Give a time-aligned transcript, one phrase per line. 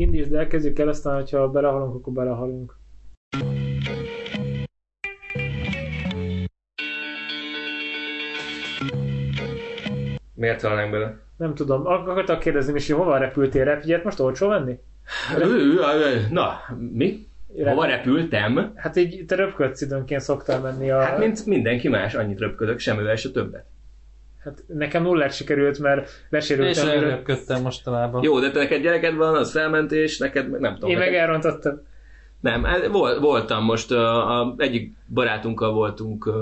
[0.00, 2.76] Indítsd el, kezdjük el, aztán, hogyha belehalunk, akkor belehalunk.
[10.34, 11.18] Miért halnánk bele?
[11.36, 14.04] Nem tudom, Ak- akartak kérdezni, és hova repültél repjegyet?
[14.04, 14.78] Most olcsó venni?
[16.30, 17.26] Na, mi?
[17.64, 18.72] Hova repültem?
[18.76, 21.00] Hát így te röpködsz időnként szoktál menni a...
[21.00, 23.64] Hát mint mindenki más, annyit röpködök, semmivel se többet.
[24.44, 26.86] Hát nekem nullát sikerült, mert És lesérültem.
[26.86, 28.22] mielőtt- elröpködtem mostanában.
[28.22, 30.90] Jó, de te neked gyereked van, az felmentés, neked meg nem tudom.
[30.90, 31.22] Én meg neked...
[31.22, 31.80] elrontottam.
[32.40, 36.34] Nem, hát vol, voltam most, a, a, egyik barátunkkal voltunk uh,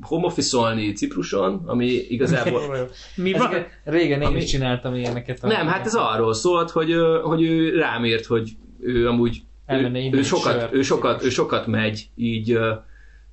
[0.00, 0.56] home office
[0.92, 2.60] Cipruson, ami igazából...
[3.16, 3.50] Mi van?
[3.84, 5.42] Régen én Ami- is csináltam ilyeneket.
[5.42, 8.50] Nem, hát ez arról szólt, hogy, hogy ő rám hogy
[8.80, 10.74] ő amúgy ő, ő, sokat, sört.
[10.74, 12.58] ő, sokat, ő sokat megy, így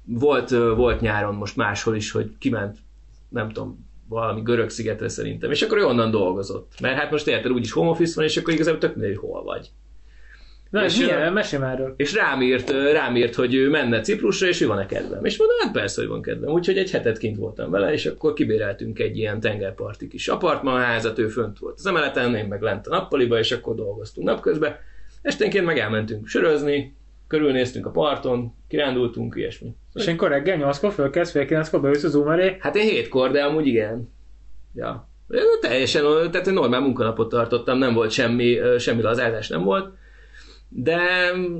[0.03, 2.77] volt, volt nyáron most máshol is, hogy kiment,
[3.29, 6.73] nem tudom, valami görög szigetre szerintem, és akkor ő onnan dolgozott.
[6.81, 9.69] Mert hát most érted, úgyis home office van, és akkor igazából tök mindegy, hol vagy.
[10.69, 11.21] Na, És, milyen?
[11.21, 11.93] ö, Mesélj már erről.
[11.97, 15.25] És rám írt, rám írt, hogy ő menne Ciprusra, és ő van-e kedvem.
[15.25, 16.53] És mondom, hát persze, hogy van kedvem.
[16.53, 21.27] Úgyhogy egy hetet kint voltam vele, és akkor kibéreltünk egy ilyen tengerparti kis apartmanházat, ő
[21.27, 24.75] fönt volt az emeleten, én meg lent a nappaliba, és akkor dolgoztunk napközben.
[25.21, 26.95] Esténként meg elmentünk sörözni,
[27.27, 29.75] körülnéztünk a parton, kirándultunk, ilyesmi.
[29.93, 32.55] És ilyenkor reggel 8-kor fölkelsz, fél 9-kor beülsz a Zoom elé.
[32.59, 34.09] Hát én hétkor, de amúgy igen.
[34.75, 35.09] Ja.
[35.61, 39.93] Teljesen, tehát egy normál munkanapot tartottam, nem volt semmi, semmi lazázás nem volt,
[40.69, 40.99] de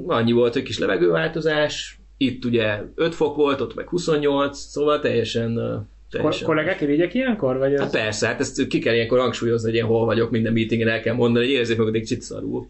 [0.08, 5.58] annyi volt, hogy kis levegőváltozás, itt ugye 5 fok volt, ott meg 28, szóval teljesen...
[5.58, 7.58] ö, Ko- teljesen kollégák irigyek ilyenkor?
[7.58, 7.80] Vagy ez...
[7.80, 11.02] Hát persze, hát ezt ki kell ilyenkor hangsúlyozni, hogy én hol vagyok, minden meetingen el
[11.02, 12.68] kell mondani, hogy érezzék meg, hogy kicsit szarul.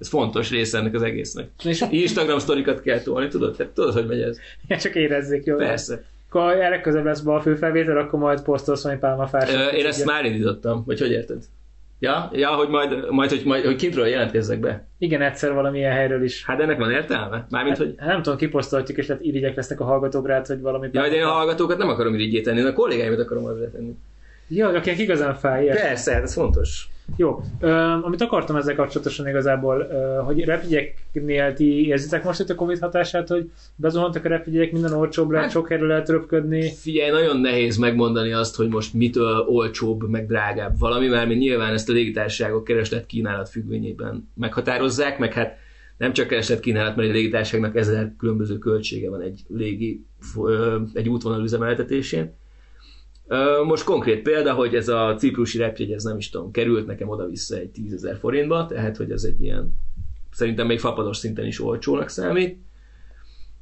[0.00, 1.48] Ez fontos része ennek az egésznek.
[1.64, 3.56] És Instagram sztorikat kell tolni, tudod?
[3.56, 4.38] Tehát tudod, hogy megy ez?
[4.80, 5.58] csak érezzék jól.
[5.58, 6.02] Persze.
[6.28, 9.52] Akkor közebb lesz bal főfelvétel, akkor majd posztolsz valami pálmafás.
[9.54, 11.42] Ö, Én ezt már indítottam, vagy hogy érted?
[11.98, 14.86] Ja, ja hogy majd, majd, hogy, majd, hogy kintről jelentkezzek be.
[14.98, 16.44] Igen, egyszer valamilyen helyről is.
[16.44, 17.46] Hát ennek van értelme?
[17.50, 17.94] Mármint, hogy...
[17.96, 20.88] Hát, nem tudom, kiposztolhatjuk, és lehet irigyek lesznek a hallgatók rád, hogy valami...
[20.92, 23.96] Ja, de én a hallgatókat nem akarom irigyét tenni, én a kollégáimat akarom arra tenni.
[24.48, 25.66] Jó, akinek igazán fáj.
[25.66, 26.88] Persze, hát ez fontos.
[27.16, 27.40] Jó.
[27.60, 27.70] Ö,
[28.02, 33.28] amit akartam ezzel kapcsolatosan igazából, ö, hogy repjegyeknél ti érzitek most itt a Covid hatását,
[33.28, 36.72] hogy bezuhantak a repjegyek, minden olcsóbb lett, Hát- sok helyről lehet röpködni.
[36.72, 41.72] Figyelj, nagyon nehéz megmondani azt, hogy most mitől olcsóbb, meg drágább valami, mert mi nyilván
[41.72, 45.56] ezt a légitársaságok kereslet kínálat függvényében meghatározzák, meg hát
[45.96, 50.04] nem csak kereslet kínálat, mert egy légitársaságnak ezer különböző költsége van egy légi,
[50.92, 52.38] egy útvonal üzemeltetésén.
[53.64, 57.56] Most konkrét példa, hogy ez a ciprusi repjegy, ez nem is tudom, került nekem oda-vissza
[57.56, 59.72] egy 10 ezer forintba, tehát hogy ez egy ilyen,
[60.32, 62.58] szerintem még fapados szinten is olcsónak számít.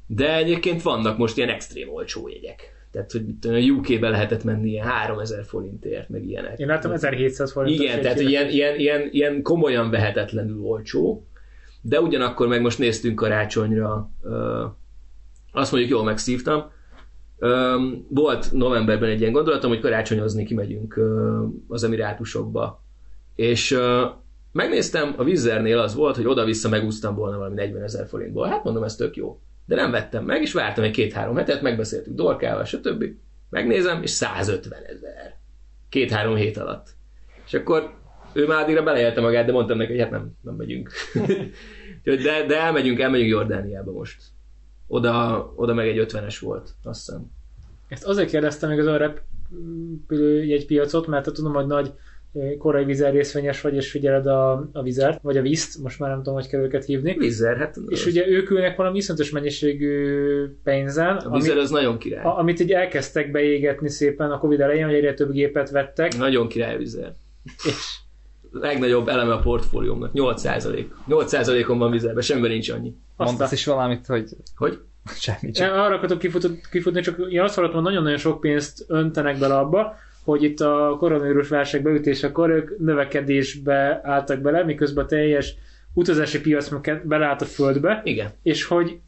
[0.07, 2.77] De egyébként vannak most ilyen extrém olcsó jegyek.
[2.91, 6.59] Tehát, hogy mit tudom, a UK-be lehetett menni ilyen 3000 forintért, meg ilyenek.
[6.59, 7.85] Én láttam 1700 forintos.
[7.85, 11.27] Igen, tehát ilyen, ilyen, ilyen, ilyen komolyan vehetetlenül olcsó,
[11.81, 14.11] de ugyanakkor meg most néztünk karácsonyra,
[15.51, 16.71] azt mondjuk jól megszívtam,
[18.09, 22.83] volt novemberben egy ilyen gondolatom, hogy karácsonyozni kimegyünk ö, az Emirátusokba,
[23.35, 23.79] és
[24.51, 28.47] megnéztem, a Vizernél az volt, hogy oda-vissza megúsztam volna valami 40 ezer forintból.
[28.47, 29.39] Hát mondom, ez tök jó.
[29.65, 33.05] De nem vettem meg, és vártam egy két-három hetet, megbeszéltük Dorkával, stb.
[33.49, 35.37] Megnézem, és 150 ezer.
[35.89, 36.87] Két-három hét alatt.
[37.45, 37.93] És akkor
[38.33, 40.91] ő már addigra beleélte magát, de mondtam neki, hogy hát nem, nem megyünk.
[42.03, 44.21] De, de elmegyünk, elmegyünk Jordániába most.
[44.91, 47.31] Oda, oda meg egy 50-es volt, azt hiszem.
[47.87, 51.91] Ezt azért kérdeztem még az a repülőjegypiacot, mert te tudom, hogy nagy
[52.57, 56.17] korai vizer részvényes vagy, és figyeled a, a vizert, vagy a vízt, most már nem
[56.17, 57.17] tudom, hogy kell őket hívni.
[57.17, 61.97] Vizer, hát És ugye ők ülnek valami iszonyatos mennyiségű pénzen, a Vizer ami, az nagyon
[61.97, 62.23] király.
[62.23, 66.47] a, amit így elkezdtek beégetni szépen a Covid elején, hogy egyre több gépet vettek, Nagyon
[66.47, 67.13] király Vizer.
[67.43, 67.97] és
[68.51, 70.11] Legnagyobb eleme a portfóliómnak.
[70.13, 70.85] 8%.
[71.09, 72.93] 8%-on van Vizerben, semmiben nincs annyi.
[73.17, 74.79] Mondasz aztán, is valamit, hogy Hogy?
[75.15, 75.71] semmi csak.
[75.73, 79.95] arra akartok kifutni, kifutni, csak én azt hallottam, hogy nagyon-nagyon sok pénzt öntenek bele abba,
[80.23, 85.55] hogy itt a koronavírus válság beütésekor ők növekedésbe álltak bele, miközben a teljes
[85.93, 88.29] utazási piac meg beleállt a földbe, Igen.
[88.43, 88.99] és hogy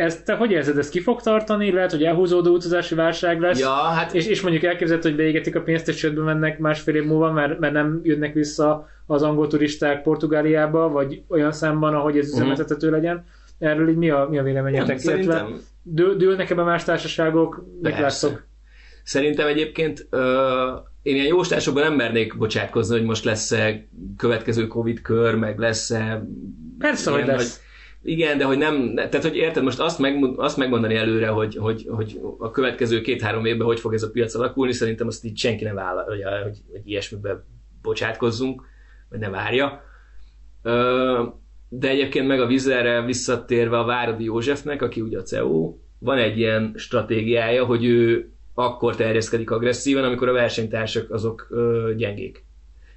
[0.00, 1.72] ezt te hogy érzed, ez ki fog tartani?
[1.72, 5.60] Lehet, hogy elhúzódó utazási válság lesz, Ja, hát és, és mondjuk elképzelhető, hogy beégetik a
[5.60, 10.02] pénzt, és csődbe mennek másfél év múlva, mert, mert nem jönnek vissza az angol turisták
[10.02, 13.24] Portugáliába, vagy olyan számban, ahogy ez üzemeltethető legyen.
[13.58, 14.86] Erről így mi a, mi a véleményetek?
[14.86, 17.64] nem, szerintem, dő, dőlnek ebbe más társaságok?
[17.82, 18.48] Láttok?
[19.02, 20.66] Szerintem egyébként ö,
[21.02, 23.86] én ilyen jóslásokban nem mernék bocsátkozni, hogy most lesz-e
[24.16, 26.26] következő Covid kör, meg lesz-e...
[26.78, 27.60] Persze, hogy ilyen, lesz.
[28.02, 31.86] Igen, de hogy nem, tehát hogy érted, most azt, meg, azt megmondani előre, hogy, hogy,
[31.88, 35.64] hogy a következő két-három évben hogy fog ez a piac alakulni, szerintem azt így senki
[35.64, 37.44] nem vállal, hogy, hogy, ilyesmibe
[37.82, 38.62] bocsátkozzunk,
[39.08, 39.82] vagy ne várja.
[41.68, 46.38] De egyébként meg a vizerre visszatérve a Váradi Józsefnek, aki ugye a CEO, van egy
[46.38, 51.48] ilyen stratégiája, hogy ő akkor terjeszkedik agresszíven, amikor a versenytársak azok
[51.96, 52.44] gyengék.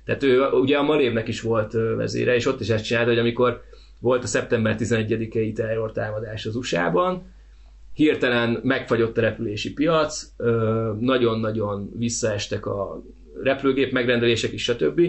[0.06, 3.62] Tehát ő ugye a Malévnek is volt vezére, és ott is ezt csinálta, hogy amikor
[4.04, 7.32] volt a szeptember 11-i terror támadás az USA-ban,
[7.94, 10.32] hirtelen megfagyott a repülési piac,
[11.00, 13.04] nagyon-nagyon visszaestek a
[13.44, 15.02] repülőgép megrendelések is, stb.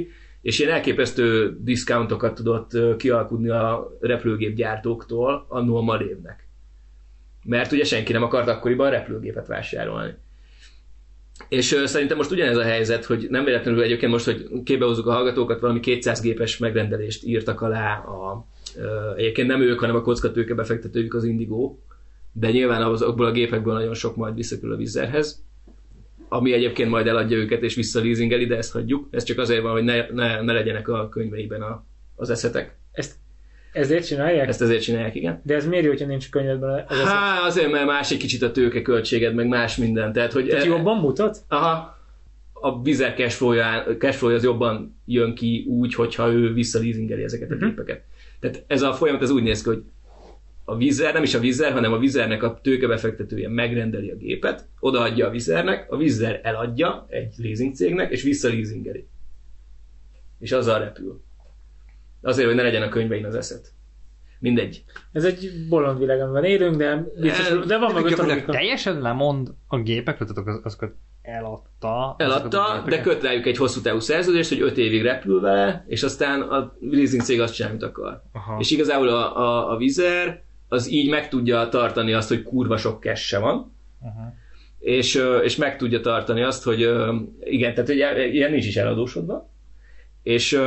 [0.43, 6.49] És ilyen elképesztő diszkountokat tudott kialkudni a repülőgép gyártóktól annó a Malévnek.
[7.45, 10.15] Mert ugye senki nem akart akkoriban repülőgépet vásárolni.
[11.49, 15.61] És szerintem most ugyanez a helyzet, hogy nem véletlenül egyébként most, hogy képbehozzuk a hallgatókat,
[15.61, 18.47] valami 200 gépes megrendelést írtak alá a,
[19.17, 21.77] egyébként nem ők, hanem a kockatőke befektetőjük az Indigo,
[22.33, 25.43] de nyilván azokból a gépekből nagyon sok majd visszakül a vizerhez,
[26.29, 29.09] ami egyébként majd eladja őket és visszalízingeli, de ezt hagyjuk.
[29.11, 31.85] Ez csak azért van, hogy ne, ne, ne legyenek a könyveiben a,
[32.17, 32.77] az eszetek.
[32.93, 33.15] Ezt,
[33.73, 34.49] ezért csinálják?
[34.49, 35.41] Ezt ezért csinálják, igen.
[35.45, 37.07] De ez miért jó, hogyha nincs könyvedben az eszet?
[37.09, 40.13] Há, azért, mert más egy kicsit a tőke költséged, meg más minden.
[40.13, 41.39] Tehát, hogy Tehát jobban mutat?
[41.49, 41.99] Aha,
[42.53, 47.65] a vizer cashflow-ja cash az jobban jön ki úgy, hogyha ő visszalízingeli ezeket a Mhm.
[47.65, 48.03] gépeket.
[48.45, 49.85] Tehát ez a folyamat ez úgy néz ki, hogy
[50.65, 55.27] a vizer, nem is a vizer, hanem a vizernek a tőkebefektetője megrendeli a gépet, odaadja
[55.27, 59.07] a vizernek, a vizer eladja egy leasing cégnek, és visszalízingeli.
[60.39, 61.23] És azzal repül.
[62.21, 63.73] Azért, hogy ne legyen a könyvein az eszet.
[64.45, 64.85] Mindegy.
[65.13, 68.53] Ez egy bolond világban élünk, de, biztos, Ez- de van mögött logika.
[68.53, 70.93] teljesen lemond a gépekről, tehát az- azokat
[71.23, 72.15] eladta.
[72.19, 76.41] Eladta, de köt rájuk egy hosszú távú szerződést, hogy 5 évig repül vele, és aztán
[76.41, 78.23] a leasing cég azt csinál, amit akar.
[78.33, 78.57] Aha.
[78.61, 83.03] És igazából a, a, a vizer az így meg tudja tartani azt, hogy kurva sok
[83.03, 84.33] cash van, Aha.
[84.79, 86.81] és, és meg tudja tartani azt, hogy
[87.41, 89.49] igen, tehát ugye, ilyen nincs is eladósodva,
[90.23, 90.59] és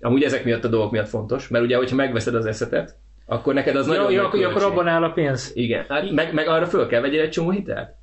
[0.00, 2.96] amúgy ezek miatt a dolgok miatt fontos, mert ugye, hogyha megveszed az eszetet,
[3.26, 5.50] akkor neked az Ja, nagyon ja, nagy akkor, akkor abban áll a pénz.
[5.54, 7.94] Igen, hát meg, meg arra föl kell vegyél egy csomó hitelt.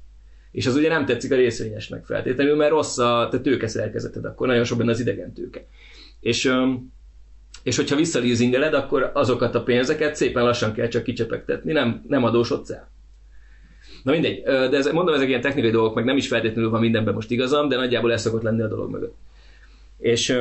[0.52, 4.48] És az ugye nem tetszik a részvényesnek feltétlenül, mert rossz a te tőke szerkezeted, akkor
[4.48, 5.66] nagyon sok benne az idegen tőke.
[6.20, 6.54] És,
[7.64, 12.70] és hogyha visszalízingeled, akkor azokat a pénzeket szépen lassan kell csak kicsepegtetni, nem, nem adósodsz
[12.70, 12.90] el.
[14.04, 17.14] Na mindegy, de ez, mondom, ezek ilyen technikai dolgok, meg nem is feltétlenül van mindenben
[17.14, 19.16] most igazam, de nagyjából ez szokott lenni a dolog mögött.
[19.98, 20.38] És,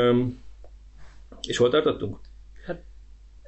[1.48, 2.18] és hol tartottunk?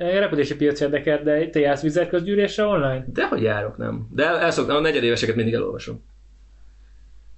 [0.02, 3.04] Eh, Repülési piac érdekel, de te jársz vizerközgyűlésre online?
[3.06, 4.08] Dehogy járok, nem.
[4.10, 6.02] De el, elszoktam, a negyedéveseket mindig elolvasom.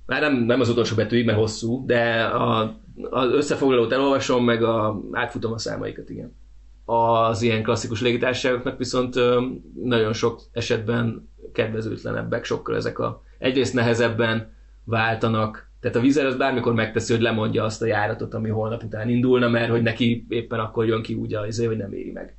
[0.07, 2.77] Már nem, nem az utolsó betűig, mert hosszú, de a,
[3.11, 6.37] az összefoglalót elolvasom, meg a, átfutom a számaikat, igen.
[6.85, 9.15] Az ilyen klasszikus légitársaságoknak viszont
[9.83, 14.53] nagyon sok esetben kedvezőtlenebbek, sokkal ezek a egyrészt nehezebben
[14.85, 19.09] váltanak, tehát a vizer az bármikor megteszi, hogy lemondja azt a járatot, ami holnap után
[19.09, 22.37] indulna, mert hogy neki éppen akkor jön ki úgy az, hogy nem éri meg.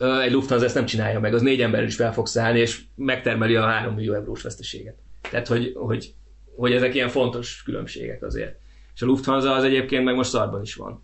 [0.00, 3.54] Egy Lufthansa ezt nem csinálja meg, az négy ember is fel fog szállni, és megtermeli
[3.54, 4.96] a 3 millió eurós veszteséget.
[5.30, 6.14] Tehát, hogy, hogy,
[6.56, 8.58] hogy ezek ilyen fontos különbségek azért.
[8.94, 11.02] És a Lufthansa az egyébként meg most szarban is van.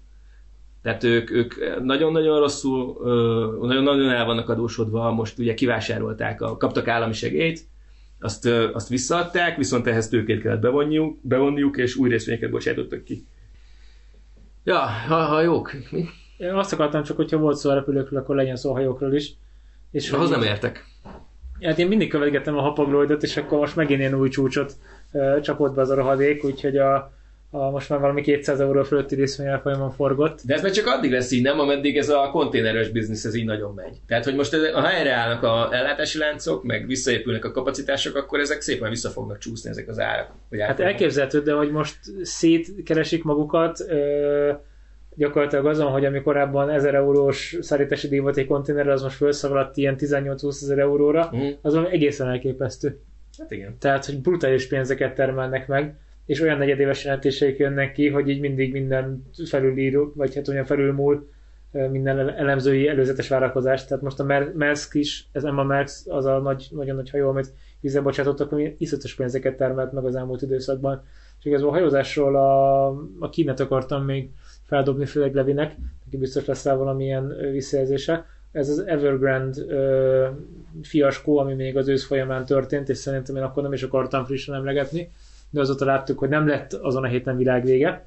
[0.82, 2.98] Tehát ők, ők nagyon-nagyon rosszul,
[3.66, 7.68] nagyon-nagyon el vannak adósodva, most ugye kivásárolták, a, kaptak állami segélyt,
[8.20, 13.26] azt, azt visszaadták, viszont ehhez tőkét kellett bevonniuk, bevonniuk és új részvényeket bocsátottak ki.
[14.64, 15.72] Ja, ha, ha jók.
[15.90, 16.04] Mi?
[16.38, 19.32] Én azt akartam csak, hogyha volt szó a repülőkről, akkor legyen szó a hajókról is.
[19.90, 20.84] És Ahhoz hogy- nem értek.
[21.60, 24.72] Hát én mindig követgettem a hapaglóidot, és akkor most megint ilyen új csúcsot
[25.12, 26.94] uh, csapott be az a rohadék, úgyhogy a,
[27.50, 30.40] a, most már valami 200 euró fölötti részvény elfolyamon forgott.
[30.44, 33.44] De ez meg csak addig lesz így, nem, ameddig ez a konténeres biznisz ez így
[33.44, 33.96] nagyon megy.
[34.06, 38.90] Tehát, hogy most ha helyreállnak a ellátási láncok, meg visszaépülnek a kapacitások, akkor ezek szépen
[38.90, 40.30] vissza fognak csúszni ezek az árak.
[40.58, 44.52] Hát elképzelhető, de hogy most szétkeresik magukat, ö,
[45.16, 49.76] gyakorlatilag azon, hogy ami korábban 1000 eurós szállítási díj volt egy konténerre, az most felszabadadt
[49.76, 51.46] ilyen 18-20 ezer euróra, Mhm.
[51.60, 52.98] azon egészen elképesztő.
[53.38, 53.76] Hát igen.
[53.78, 55.96] Tehát, hogy brutális pénzeket termelnek meg,
[56.26, 61.28] és olyan negyedéves jelentéseik jönnek ki, hogy így mindig minden felülíró, vagy hát olyan felülmúl
[61.90, 63.88] minden ele- elemzői előzetes várakozást.
[63.88, 67.28] Tehát most a Mer- Maersk is, ez Emma Maersk, az a nagy, nagyon nagy hajó,
[67.28, 71.02] amit vízbe bocsátottak, ami iszletes pénzeket termelt meg az elmúlt időszakban.
[71.38, 72.86] És igazából a hajózásról a,
[73.18, 74.30] a kínet akartam még
[74.66, 78.26] feldobni, főleg Levinek, neki biztos lesz rá valamilyen visszajelzése.
[78.52, 80.26] Ez az Evergrande ö,
[80.82, 84.54] fiaskó, ami még az ősz folyamán történt, és szerintem én akkor nem is akartam frissen
[84.54, 85.10] emlegetni,
[85.50, 88.06] de azóta láttuk, hogy nem lett azon a héten világvége.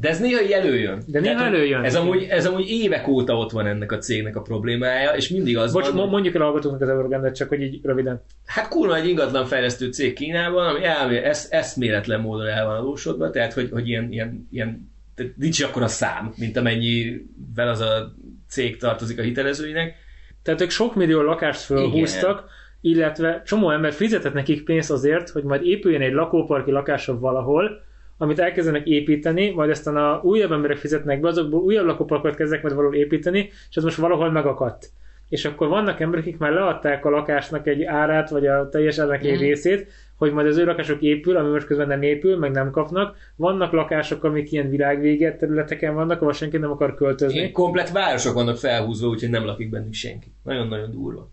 [0.00, 1.02] De ez néha így előjön.
[1.06, 1.84] De néha hogy előjön.
[1.84, 5.56] Ez amúgy, ez amúgy évek óta ott van ennek a cégnek a problémája, és mindig
[5.56, 8.22] az Bocs, van, mo- mondjuk el a hallgatóknak az Evergrande-et, csak hogy így röviden.
[8.46, 13.30] Hát kurva egy ingatlan fejlesztő cég Kínában, ami elmé- esz, eszméletlen módon el van adósodva,
[13.30, 14.90] tehát hogy, hogy ilyen, ilyen, ilyen
[15.20, 18.14] tehát nincs akkor a szám, mint amennyivel az a
[18.48, 19.94] cég tartozik a hitelezőinek.
[20.42, 22.44] Tehát ők sok millió lakást fölhúztak,
[22.80, 27.82] illetve csomó ember fizetett nekik pénzt azért, hogy majd épüljön egy lakóparki lakása valahol,
[28.18, 32.74] amit elkezdenek építeni, majd aztán a újabb emberek fizetnek be, azokból újabb lakóparkokat kezdek majd
[32.74, 34.90] valahol építeni, és az most valahol megakadt.
[35.30, 39.24] És akkor vannak emberek, akik már leadták a lakásnak egy árát, vagy a teljes árnak
[39.24, 39.40] egy Mhm.
[39.40, 43.16] részét, hogy majd az ő lakások épül, ami most közben nem épül, meg nem kapnak.
[43.36, 47.50] Vannak lakások, amik ilyen világvége területeken vannak, ahol senki nem akar költözni.
[47.52, 50.32] Komplet városok vannak felhúzva, úgyhogy nem lakik bennük senki.
[50.44, 51.30] Nagyon-nagyon durva.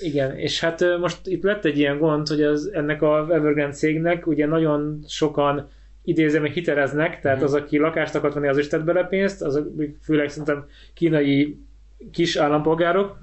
[0.00, 4.26] Igen, és hát most itt lett egy ilyen gond, hogy az, ennek a Evergrande cégnek
[4.26, 5.68] ugye nagyon sokan
[6.04, 7.46] idézem, hogy hiteleznek, tehát Mhm.
[7.46, 9.68] az, aki lakást akart venni, az is tett bele pénzt, azok
[10.02, 11.58] főleg szerintem kínai
[12.12, 13.16] kis állampolgárok,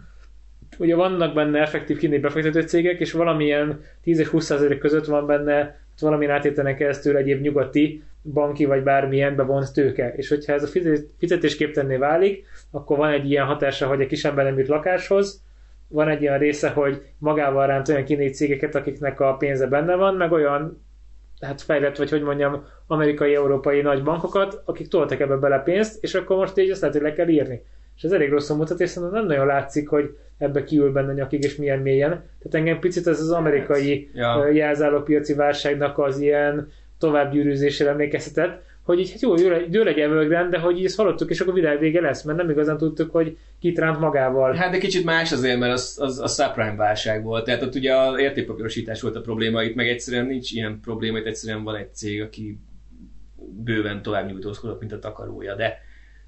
[0.78, 5.54] ugye vannak benne effektív kínai befektető cégek, és valamilyen 10 és 20% között van benne
[5.54, 10.14] hát valamilyen átételen keresztül egyéb nyugati banki vagy bármilyen bevont tőke.
[10.16, 14.46] És hogyha ez a fizet- fizetésképtelenné válik, akkor van egy ilyen hatása, hogy a kisember
[14.46, 15.44] nem jut lakáshoz,
[15.88, 20.16] van egy olyan része, hogy magával ránt olyan kínai cégeket, akiknek a pénze benne van,
[20.16, 20.84] meg olyan
[21.42, 26.14] hát fejlett, vagy hogy mondjam, amerikai, európai nagy bankokat, akik toltak ebbe bele pénzt, és
[26.14, 27.64] akkor most így azt lehet, hogy le kell írni.
[28.02, 31.44] És ez elég rosszul mutat, és szerintem nem nagyon látszik, hogy ebbe kiül benne nyakig,
[31.44, 32.10] és milyen mélyen.
[32.10, 34.46] Tehát engem picit ez az amerikai Ja.
[34.46, 34.52] ja.
[34.52, 39.36] jelzálópiaci válságnak az ilyen továbbgyűrűzésére emlékeztetett, hogy így hát jó,
[39.68, 42.50] dől egy Evergrande, de hogy így ezt hallottuk, és akkor világ vége lesz, mert nem
[42.50, 44.54] igazán tudtuk, hogy kit ránt magával.
[44.54, 47.46] Hát de kicsit más azért, mert az, az a subprime válság volt.
[47.46, 51.26] Tehát ott ugye a értékpapírosítás volt a probléma, itt meg egyszerűen nincs ilyen probléma, itt
[51.26, 52.58] egyszerűen van egy cég, aki
[53.64, 55.78] bőven tovább nyújtózkodott, mint a takarója, de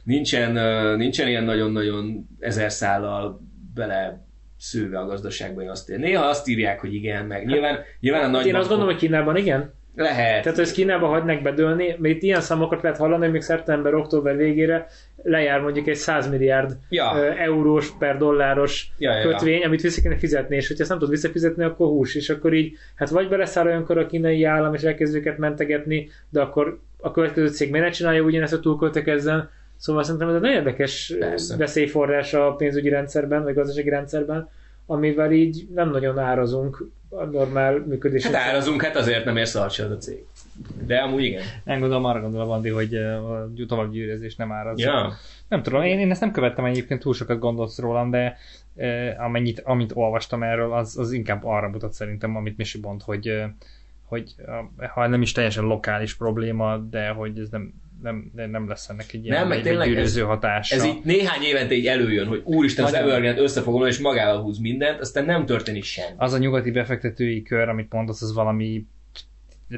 [0.03, 0.51] nincsen,
[0.97, 3.41] nincsen ilyen nagyon-nagyon ezer szállal
[3.73, 4.25] bele
[4.57, 8.37] szőve a gazdaságban, én azt Néha azt írják, hogy igen, meg nyilván, nyilván a nagy
[8.37, 9.73] Hát Én azt gondolom, hogy Kínában igen.
[9.95, 10.41] lehet.
[10.41, 14.37] Tehát, hogy ezt Kínába hagynak bedőlni, mert itt ilyen számokat lehet hallani, hogy még szeptember-október
[14.37, 14.87] végére
[15.23, 17.35] lejár mondjuk egy 100 milliárd Ja.
[17.37, 19.29] eurós per dolláros Ja, ja, ja.
[19.29, 22.53] kötvény, amit vissza kéne fizetni, és hogyha ezt nem tud visszafizetni, akkor hús, és akkor
[22.53, 27.11] így, hát vagy beleszáll olyankor a kínai állam, és elkezd őket mentegetni, de akkor a
[27.11, 29.49] következő cég miért ne csinálja ugyanezt, hogy túlköltekezzen.
[29.77, 31.57] Szóval szerintem ez egy nagyon érdekes Persze.
[31.57, 34.49] veszélyforrás a pénzügyi rendszerben, vagy gazdasági rendszerben,
[34.85, 38.37] amivel így nem nagyon árazunk a normál működésre.
[38.37, 40.25] Hát árazunk, hát azért nem ér szart se az a cég.
[40.85, 41.43] De amúgy igen.
[41.63, 44.79] Nem gondolom, arra gondol a Bandi, hogy a továbbgyűrözés nem áraz.
[44.79, 45.13] Ja.
[45.47, 48.37] Nem tudom, én, én ezt nem követtem egyébként, túl sokat gondolsz rólam, de
[48.75, 53.43] eh, amennyit, amit olvastam erről, az, az inkább arra mutat szerintem, amit Misi mond, hogy,
[54.05, 54.35] hogy
[54.93, 57.73] ha nem is teljesen lokális probléma, de hogy ez nem,
[58.03, 60.75] nem, nem lesz ennek egy ilyen Nem, meg egy tényleg gyűröző ez- hatása.
[60.75, 63.07] Ez így néhány évente így előjön, hogy úristen, az Nagyon.
[63.09, 66.15] Evergrande összefoglaló és magával húz mindent, aztán nem történik semmi.
[66.17, 68.85] Az a nyugati befektetői kör, amit mondasz, az valami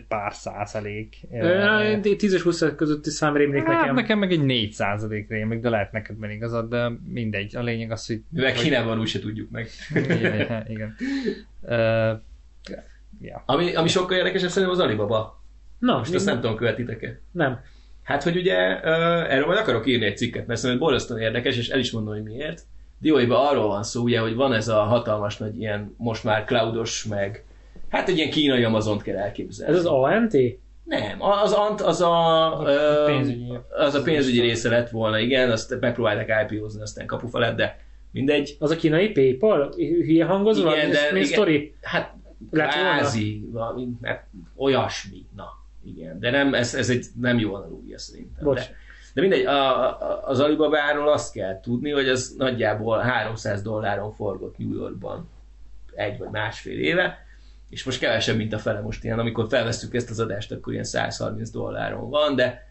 [0.08, 1.16] pár százalék.
[1.32, 3.96] Ö, 10 és 20 közötti szám rémlik Hát nekem.
[3.96, 7.56] nekem meg egy 4 százalék rémlik, de lehet neked meg igazad, de mindegy.
[7.56, 8.22] A lényeg az, hogy...
[8.30, 9.68] Mivel hogy- Kínában úgy se tudjuk meg.
[9.94, 10.96] igen, igen.
[11.62, 12.20] Uh,
[13.22, 13.44] ja.
[13.46, 15.44] Ami, ami sokkal érdekesebb szerintem az Alibaba.
[15.80, 17.20] Na, Most azt nem tudom, követitek-e.
[17.32, 17.60] nem.
[18.06, 18.56] Hát, hogy ugye
[19.30, 22.24] erről majd akarok írni egy cikket, mert szerintem borzasztóan érdekes, és el is mondom, hogy
[22.24, 22.62] miért.
[22.98, 27.04] Dióiban arról van szó, ugye, hogy van ez a hatalmas nagy ilyen, most már cloudos,
[27.04, 27.44] meg
[27.90, 29.74] hát egy ilyen kínai Amazont kell elképzelni.
[29.74, 30.34] Ez az ANT?
[30.84, 32.64] Nem, az Ant az a,
[33.06, 37.80] pénzügyi- az a pénzügyi része lett volna, igen, azt megpróbálták IPO-zni, aztán kapufa lett, de
[38.12, 38.56] mindegy.
[38.60, 39.74] Az a kínai PayPal?
[39.76, 40.76] Hülye hangozva?
[40.76, 41.24] Igen, de- igen.
[41.24, 41.76] sztori?
[41.82, 42.14] Hát
[42.52, 45.48] kvázi, valami, hát olyasmi, na,
[45.86, 48.44] igen, de nem, ez, ez egy nem jó analógia szerintem.
[48.44, 48.60] Bocs.
[48.60, 48.76] De,
[49.14, 54.58] de mindegy, a, a, az Alibabáról azt kell tudni, hogy ez nagyjából 300 dolláron forgott
[54.58, 55.30] New Yorkban
[55.96, 57.26] egy vagy másfél éve,
[57.70, 60.86] és most kevesebb, mint a fele most ilyen, amikor felvesztük ezt az adást, akkor ilyen
[60.86, 62.68] 130 dolláron van, de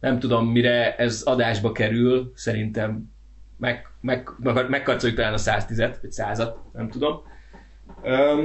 [0.00, 3.10] nem tudom, mire ez adásba kerül, szerintem
[3.56, 7.22] meg, meg, meg, megkarcoljuk talán a 110-et, vagy 100-at, nem tudom.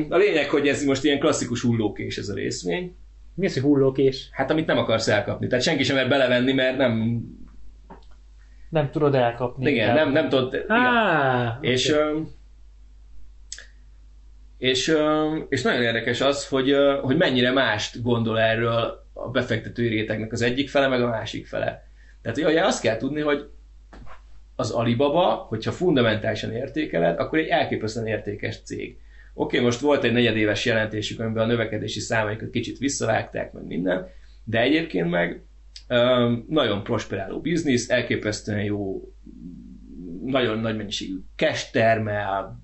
[0.09, 2.95] A lényeg, hogy ez most ilyen klasszikus hullókés ez a részvény,
[3.33, 4.29] Mi az, hogy hullókés?
[4.31, 5.47] hát amit nem akarsz elkapni.
[5.47, 7.21] Tehát senki sem mer belevenni, mert nem,
[8.69, 9.71] Nem tudod elkapni.
[9.71, 10.65] igen, nem, nem tudod, igen.
[10.77, 12.27] Á, És, öm,
[14.57, 20.31] és, öm, és nagyon érdekes az, hogy, hogy mennyire mást gondol erről a befektetői rétegnek
[20.31, 21.87] az egyik fele, meg a másik fele.
[22.21, 23.49] Tehát ugye azt kell tudni, hogy
[24.55, 28.97] az Alibaba, hogyha fundamentálisan értékeled, akkor egy elképesztően értékes cég.
[29.33, 34.07] Oké, most volt egy negyedéves jelentésük, amiben a növekedési számaikat kicsit visszavágták, meg minden,
[34.43, 35.41] de egyébként meg
[36.47, 39.11] nagyon prosperáló biznisz, elképesztően jó
[40.25, 42.61] nagyon nagy mennyiségű cash termel,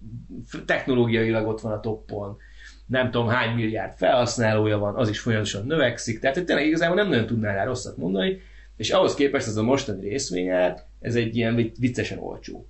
[0.66, 2.38] technológiailag ott van a toppon,
[2.86, 7.26] nem tudom hány milliárd felhasználója van, az is folyamatosan növekszik, tehát tényleg igazából nem nagyon
[7.26, 8.42] tudnál rá rosszat mondani,
[8.76, 12.68] És ahhoz képest ez a mostani részvényár, ez egy ilyen viccesen olcsó.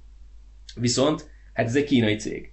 [0.75, 2.51] Viszont, hát ez egy kínai cég.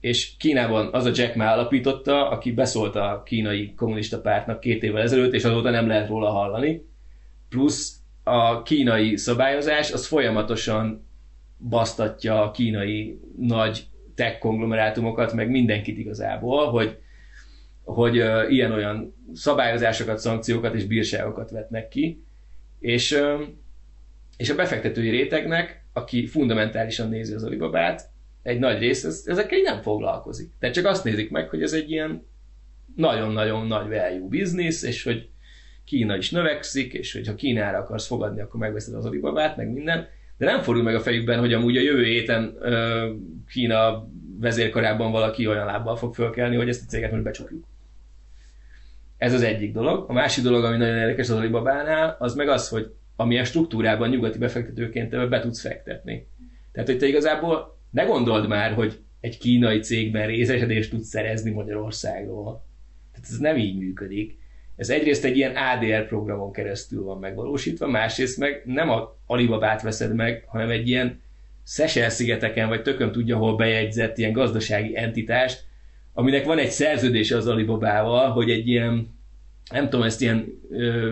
[0.00, 5.02] És Kínában az a Jack Ma alapította, aki beszólt a kínai kommunista pártnak két évvel
[5.02, 6.86] ezelőtt, és azóta nem lehet róla hallani.
[7.48, 11.06] Plusz a kínai szabályozás az folyamatosan
[11.58, 16.98] basztatja a kínai nagy tech konglomerátumokat, meg mindenkit igazából, hogy,
[17.84, 22.24] hogy uh, ilyen-olyan szabályozásokat, szankciókat és bírságokat vetnek ki,
[22.78, 23.40] és, uh,
[24.36, 28.10] és a befektetői rétegnek, aki fundamentálisan nézi az Alibabát,
[28.46, 30.50] egy nagy rész ez, ezekkel nem foglalkozik.
[30.58, 32.26] Tehát csak azt nézik meg, hogy ez egy ilyen
[32.96, 35.28] nagyon-nagyon nagy value business, és hogy
[35.84, 40.08] Kína is növekszik, és hogy ha Kínára akarsz fogadni, akkor megveszed az Alibabát, meg minden,
[40.38, 43.16] de nem fordul meg a fejükben, hogy amúgy a jövő héten uh,
[43.48, 44.08] Kína
[44.40, 47.64] vezérkarában valaki olyan lábbal fog fölkelni, hogy ezt a céget most becsukjuk.
[49.18, 50.10] Ez az egyik dolog.
[50.10, 54.38] A másik dolog, ami nagyon érdekes az Alibabánál, az meg az, hogy amilyen struktúrában nyugati
[54.38, 56.26] befektetőként te be tudsz fektetni.
[56.72, 62.64] Tehát, hogy te igazából ne gondold már, hogy egy kínai cégben részesedést tudsz szerezni Magyarországról.
[63.12, 64.38] Tehát ez nem így működik.
[64.76, 70.14] Ez egyrészt egy ilyen ADR programon keresztül van megvalósítva, másrészt meg nem a Alibabát veszed
[70.14, 71.20] meg, hanem egy ilyen
[71.62, 75.64] Szesel szigeteken, vagy tökön tudja, hol bejegyzett ilyen gazdasági entitást,
[76.12, 79.18] aminek van egy szerződése az Alibabával, hogy egy ilyen,
[79.70, 80.46] nem tudom, ezt ilyen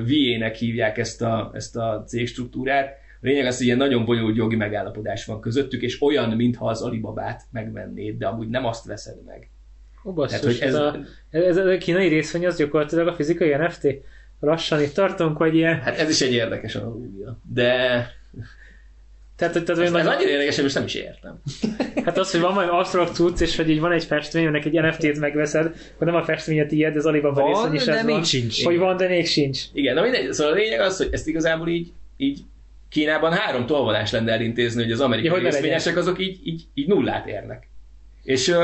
[0.06, 5.24] VA-nek hívják ezt a, ezt a cégstruktúrát, lényeg az, hogy ilyen nagyon bonyolult jogi megállapodás
[5.24, 9.50] van közöttük, és olyan, mintha az Alibabát megvennéd, de amúgy nem azt veszed meg.
[10.04, 10.98] Ó, basszus, Tehát, hogy ez, ez, a,
[11.30, 13.86] ez, a kínai részvény az gyakorlatilag a fizikai NFT?
[14.40, 15.80] Lassan itt tartunk, hogy ilyen...
[15.80, 17.38] Hát ez is egy érdekes analógia.
[17.52, 18.06] De
[19.36, 21.40] tehát, tehát, ez, ez annyira érdekes, hogy nem is értem.
[22.04, 24.80] Hát az, hogy van majd absztrakt cucc, és hogy így van egy festmény, aminek egy
[24.80, 28.14] NFT-t megveszed, hogy nem a festmény a tiéd, ez Alibaba részen is de ez még
[28.14, 28.24] van.
[28.24, 28.64] sincs.
[28.64, 29.60] Hogy van, de még sincs.
[29.72, 32.40] Igen, na mindegy, szóval a lényeg az, hogy ezt igazából így, így
[32.94, 37.26] Kínában három tolvonás lenne elintézni, hogy az amerikai ja, részvényesek azok így, így, így nullát
[37.26, 37.68] érnek.
[38.22, 38.56] És uh,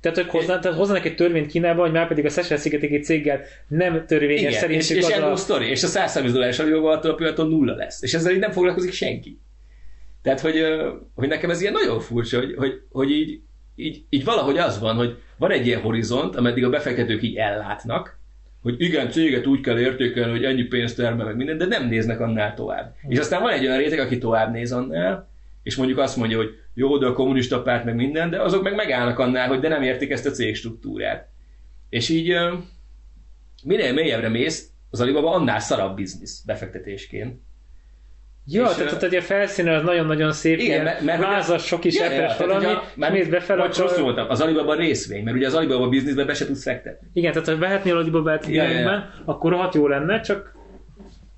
[0.00, 3.40] tehát, hogy hozzá, tehát hozzanak egy törvényt Kínában, hogy már pedig a Seychelles szigeteki céggel
[3.68, 4.80] nem törvényes Igen, szerint.
[4.80, 5.36] És, és ez a...
[5.36, 8.02] sztori, és a 130 dolláros a pillanattól nulla lesz.
[8.02, 9.38] És ezzel így nem foglalkozik senki.
[10.22, 10.64] Tehát, hogy,
[11.14, 13.40] hogy nekem ez ilyen nagyon furcsa, hogy, hogy, hogy így,
[13.76, 18.19] így, így valahogy az van, hogy van egy ilyen horizont, ameddig a befektetők így ellátnak,
[18.62, 22.20] hogy igen, céget úgy kell értékelni, hogy ennyi pénzt termel, meg minden, de nem néznek
[22.20, 22.94] annál tovább.
[23.08, 25.28] És aztán van egy olyan réteg, aki tovább néz annál,
[25.62, 28.74] és mondjuk azt mondja, hogy jó, de a kommunista párt meg minden, de azok meg
[28.74, 31.28] megállnak annál, hogy de nem értik ezt a cégstruktúrát.
[31.88, 32.34] És így
[33.64, 37.40] minél mélyebbre mész, az Alibaba annál szarabb biznisz befektetésként.
[38.52, 41.96] Ja, és tehát, tehát a felszínen az nagyon-nagyon szép, igen, ilyen mert, vázas, sok is
[41.96, 43.76] epes valami, már mész befelé, akkor...
[43.76, 47.08] rosszul voltam, az Alibaba részvény, mert ugye az Alibaba bizniszben be se tudsz fektetni.
[47.12, 49.10] Igen, tehát ha vehetnél Alibaba-t ja, ja, ja.
[49.24, 50.58] akkor rohadt jó lenne, csak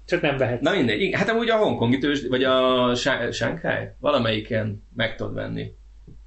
[0.06, 0.60] csak nem vehet.
[0.60, 1.14] Na mindegy.
[1.14, 2.94] Hát amúgy a hongkongi tőzs, vagy a
[3.30, 5.72] Shanghai, valamelyiken meg tudod venni.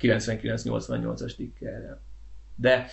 [0.01, 2.03] 99-88-as tikkerrel.
[2.55, 2.85] De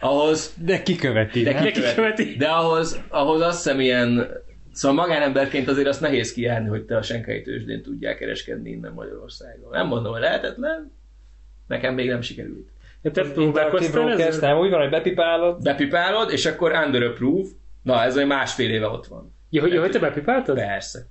[0.00, 0.54] ahhoz...
[0.64, 1.42] De kiköveti.
[1.42, 1.80] De kiköveti.
[1.80, 2.36] kiköveti.
[2.36, 4.28] De ahhoz, ahhoz azt hiszem ilyen
[4.80, 9.70] Szóval magánemberként azért azt nehéz kijárni, hogy te a senkai tőzsdén tudják kereskedni innen Magyarországon.
[9.70, 10.92] Nem mondom, hogy lehetetlen,
[11.66, 12.68] nekem még nem sikerült.
[13.02, 14.50] Ja, te próbálkoztál ezzel?
[14.50, 15.62] Nem, úgy van, hogy bepipálod.
[15.62, 17.48] Bepipálod, és akkor under approve.
[17.82, 19.34] Na, ez egy másfél éve ott van.
[19.50, 20.56] Ja, hogy, hogy te bepipáltad?
[20.56, 21.06] Persze.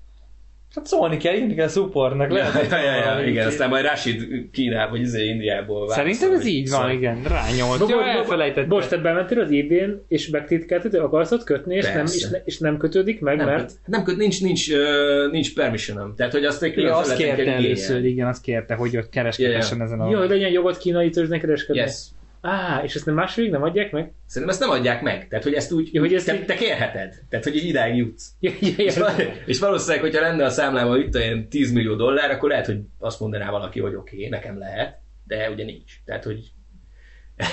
[0.75, 2.31] Hát szólni kell, írni kell supportnak.
[2.31, 6.45] Lehet, ja, ja, ja, ja, igen, aztán majd Rashid Kínából, vagy izé Indiából Szerintem ez
[6.45, 7.89] így van, igen, rányolt.
[7.89, 8.69] Jó, elfelejtettem.
[8.69, 12.57] Most te bementél az ebay és megtitkelted, akarsz ott kötni, és nem, és, ne, és
[12.57, 13.71] nem kötődik meg, nem, mert...
[13.85, 16.15] Nem, köt, nincs, nincs, uh, nincs permissionom.
[16.15, 19.89] Tehát, hogy azt egy külön azt kérte először, igen, azt kérte, hogy ott kereskedhessen yeah,
[19.89, 20.09] ezen a...
[20.09, 21.81] Jó, hogy legyen jogot kínai tőzsnek kereskedni.
[21.81, 22.05] Yes.
[22.41, 24.11] Á, és ezt nem második nem adják meg?
[24.25, 25.27] Szerintem ezt nem adják meg.
[25.27, 26.45] Tehát, hogy ezt úgy, ja, hogy ezt te, így...
[26.45, 27.13] te kérheted.
[27.29, 28.29] Tehát, hogy így idáig jutsz.
[28.39, 28.99] Ja, ja, ja, és,
[29.45, 33.19] és valószínűleg, hogyha lenne a számlában itt olyan 10 millió dollár, akkor lehet, hogy azt
[33.19, 34.97] mondaná valaki, hogy oké, okay, nekem lehet,
[35.27, 35.93] de ugye nincs.
[36.05, 36.51] Tehát, hogy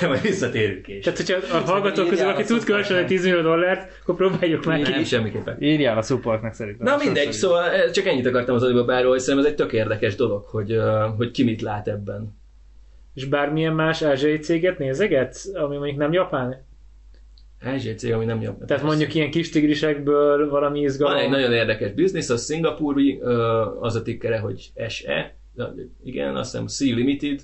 [0.08, 1.04] majd visszatérünk is.
[1.04, 4.90] Tehát, hogyha a hallgatók közül, aki tud kölcsönni 10 millió dollárt, akkor próbáljuk meg ki.
[4.90, 5.62] Nem, semmiképpen.
[5.62, 6.86] Írjál a supportnak szerintem.
[6.86, 10.14] Na mindegy, szóval eh, csak ennyit akartam az Alibabáról, hogy szerintem ez egy tök érdekes
[10.14, 10.78] dolog, hogy,
[11.16, 12.44] hogy ki mit lát ebben.
[13.16, 16.64] És bármilyen más ázsiai céget nézegetsz, ami mondjuk nem japán?
[17.60, 18.66] Ázsiai cég, ami nem japán.
[18.66, 21.14] Tehát mondjuk ilyen kis tigrisekből valami izgalom.
[21.14, 23.20] Van egy nagyon érdekes biznisz, az szingapúri,
[23.80, 25.36] az a tikkere, hogy SE,
[26.04, 27.40] igen, azt hiszem C Limited.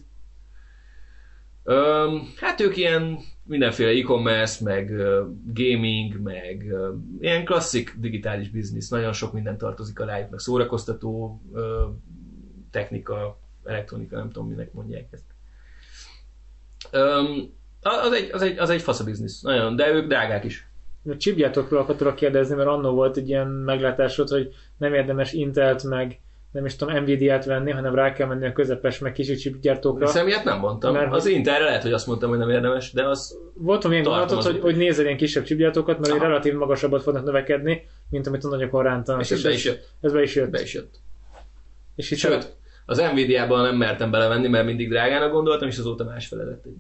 [2.36, 4.92] Hát ők ilyen mindenféle e-commerce, meg
[5.54, 6.66] gaming, meg
[7.20, 11.42] ilyen klasszik digitális biznisz, nagyon sok minden tartozik alájuk, meg szórakoztató
[12.70, 15.31] technika, elektronika, nem tudom, minek mondják ezt.
[16.92, 20.66] Um, az egy, az egy, az egy fasz a biznisz, nagyon, de ők drágák is.
[21.10, 26.20] A chipgyártókról akartalak kérdezni, mert annó volt egy ilyen meglátásod, hogy nem érdemes Intelt meg
[26.52, 30.06] nem is tudom Nvidia-t venni, hanem rá kell menni a közepes meg kicsi chipgyártókra.
[30.06, 30.92] Hiszem, ilyet nem mondtam.
[30.92, 31.12] Mert-.
[31.12, 33.38] Az Intelre lehet, hogy azt mondtam, hogy nem érdemes, de az...
[33.54, 36.22] Voltam ilyen gondolatot, hogy, hogy nézel ilyen kisebb chipgyártókat, mert Aha.
[36.22, 39.20] relatív magasabbat fognak növekedni, mint amit a nagyokon rántanak.
[39.20, 39.88] És ez be is jött.
[40.00, 40.50] Ez be is jött.
[40.50, 40.94] Be is jött.
[41.94, 46.44] És itt Sőt, az Nvidia-ban nem mertem belevenni, mert mindig drágának gondoltam, és azóta másfele
[46.44, 46.76] lett egy.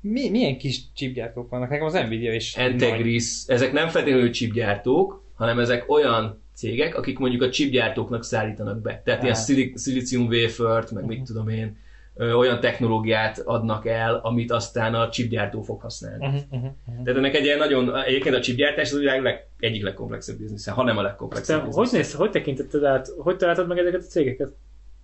[0.00, 1.68] Mi, milyen kis chipgyártók vannak?
[1.68, 2.64] Nekem az Nvidia is nagy.
[2.64, 9.02] Entegris, ezek nem feltétlenül chipgyártók, hanem ezek olyan cégek, akik mondjuk a chipgyártóknak szállítanak be.
[9.04, 9.38] Tehát ilyen Á.
[9.38, 11.76] szili- szilícium wafert, meg mit tudom én,
[12.18, 16.26] olyan technológiát adnak el, amit aztán a chipgyártó fog használni.
[16.26, 17.04] Uh-huh, uh-huh, uh-huh.
[17.04, 20.82] Tehát ennek egy ilyen nagyon, egyébként a chipgyártás az világ leg, egyik legkomplexebb biznisze, ha
[20.82, 21.96] nem a te legkomplexebb hogy biznisze.
[21.96, 24.52] néz, hogy tekintetted át, hogy találtad meg ezeket a cégeket?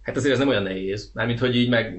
[0.02, 1.10] Hát azért ez nem olyan nehéz.
[1.14, 1.98] Mármint, hogy így meg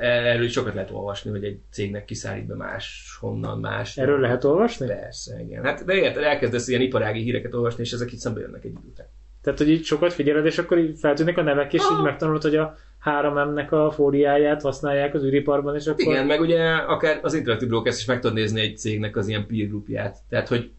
[0.00, 3.96] erről is sokat lehet olvasni, hogy egy cégnek kiszállít be más, honnan más.
[3.96, 4.86] Erről lehet olvasni?
[4.86, 5.64] Persze, igen.
[5.64, 8.80] Hát de érted, elkezdesz ilyen iparági híreket olvasni, és ezek így szembe jönnek egy idő
[8.90, 9.06] után.
[9.42, 12.02] Tehát, hogy így sokat figyeled, és akkor így feltűnnek a nevek, és így Ah.
[12.02, 12.76] megtanulod, hogy a
[13.22, 16.00] 3M-nek a fóriáját használják az űriparban, és akkor...
[16.00, 19.46] Igen, meg ugye akár az Interactive Brokers is meg tudod nézni egy cégnek az ilyen
[19.46, 20.18] peer groupját.
[20.28, 20.70] Tehát, hogy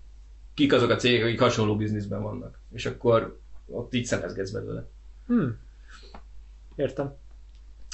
[0.53, 2.59] kik azok a cégek, akik hasonló bizniszben vannak.
[2.71, 4.87] És akkor ott így szemezgetsz belőle.
[5.27, 5.57] Hmm.
[6.75, 7.15] Értem.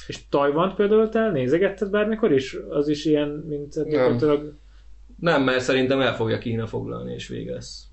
[0.06, 2.56] És Tajvant például te nézegetted bármikor is?
[2.68, 4.54] Az is ilyen, mint gyakorlatilag...
[5.20, 7.86] Nem, mert szerintem el fogja Kína foglalni, és vége lesz.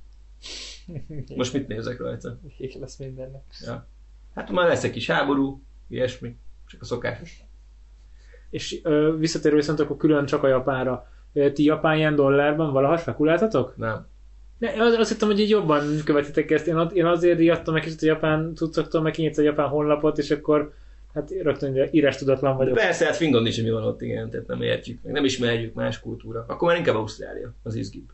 [1.36, 2.40] Most mit nézek rajta?
[2.58, 3.44] Kék lesz mindennek.
[3.66, 3.88] Ja.
[4.36, 5.62] Hát már lesz egy kis háború,
[5.94, 6.36] ilyesmi,
[6.68, 7.44] csak a szokásos.
[8.50, 11.08] És ö, visszatérve viszont akkor külön csak a japánra.
[11.54, 13.78] Ti japán ilyen dollárban valaha spekuláltatok?
[13.78, 14.08] Nem.
[14.58, 16.68] Ne, az, azt hittem, hogy így jobban követitek ezt.
[16.68, 20.32] Én, én azért riadtam meg kicsit a japán cuccoktól, meg kinyitsz a japán honlapot, és
[20.32, 20.74] akkor
[21.14, 22.74] hát rögtön írás tudatlan vagyok.
[22.74, 26.00] Persze, hát fingon is, mi van ott, igen, tehát nem értjük, meg nem ismerjük más
[26.00, 26.46] kultúra.
[26.48, 28.12] Akkor már inkább Ausztrália, az izgibb.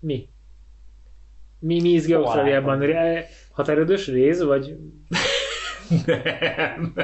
[0.00, 0.28] Mi?
[1.58, 2.84] Mi, mi izgi Ausztráliában?
[3.50, 4.76] Határidős réz, vagy
[6.06, 6.94] nem.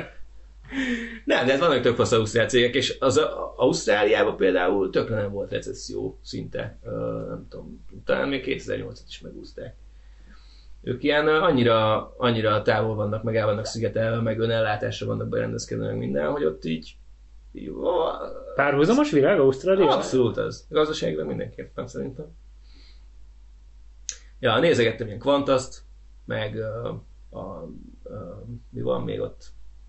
[1.25, 5.31] Nem, de hát vannak tök fasz Ausztrál cégek, és az a, Ausztráliában például tökre nem
[5.31, 6.79] volt recesszió szinte.
[6.83, 9.75] Ö, nem tudom, talán még 2008-at is megúzták.
[10.83, 15.97] Ők ilyen annyira, annyira távol vannak, meg el vannak szigetelve, meg önellátásra vannak berendezkedve, meg
[15.97, 16.97] minden, hogy ott így,
[17.53, 17.93] így ó,
[18.55, 19.89] párhuzamos világ Ausztrália?
[19.89, 20.67] Abszolút az.
[20.69, 22.27] Gazdaságilag mindenképpen szerintem.
[24.39, 25.83] Ja, nézegettem ilyen kvantaszt,
[26.25, 27.69] meg uh, a, uh,
[28.71, 29.43] mi van még ott?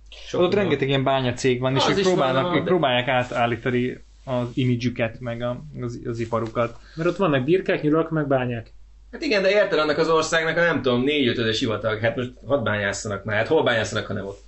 [0.10, 0.64] Sok Ott minden.
[0.64, 5.20] rengeteg ilyen bányacég van, és Az ők próbálnak, van, ők de- próbálják átállítani az imidzsüket,
[5.20, 6.80] meg a, az, az iparukat.
[6.96, 8.72] Mert ott vannak birkák, nyulak, meg bányák.
[9.12, 12.32] Hát igen, de érted annak az országnak a nem tudom, négy ötödes sivatag, hát most
[12.46, 14.42] hadd bányásszanak már, hát hol bányásszanak, ha nem ott?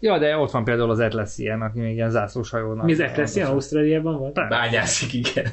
[0.00, 2.84] Ja, de ott van például az Atlassian, aki még ilyen zászlós hajónak.
[2.84, 4.48] Mi ezek lesz ilyen Ausztráliában van?
[4.48, 5.46] Bányászik, igen.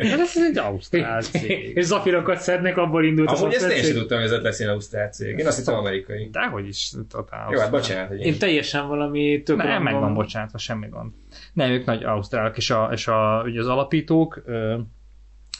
[0.00, 1.76] Ez egy ausztrál cég.
[1.76, 4.72] És zafirokat szednek, abból indult a Amúgy ezt én sem tudtam, hogy ez lesz ilyen
[4.72, 5.38] ausztrál cég.
[5.38, 6.28] Én azt hittem amerikai.
[6.32, 8.38] Dehogy is, totál Jó, hát bocsánat, hogy Én én...
[8.38, 11.12] teljesen valami tök Nem, meg van bocsánatva, semmi gond.
[11.52, 14.42] Nem, ők nagy ausztrálok, és, a, és a, ugye az alapítók,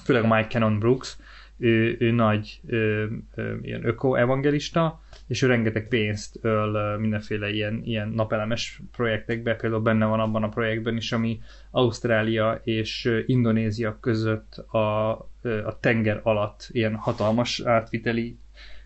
[0.05, 1.16] főleg Mike Cannon Brooks,
[1.59, 5.00] ő, ő nagy ö, ö, ilyen öko-evangelista,
[5.31, 10.49] és ő rengeteg pénzt öl mindenféle ilyen, ilyen napelemes projektekbe, például benne van abban a
[10.49, 11.40] projektben is, ami
[11.71, 15.11] Ausztrália és Indonézia között a,
[15.43, 18.38] a tenger alatt ilyen hatalmas átviteli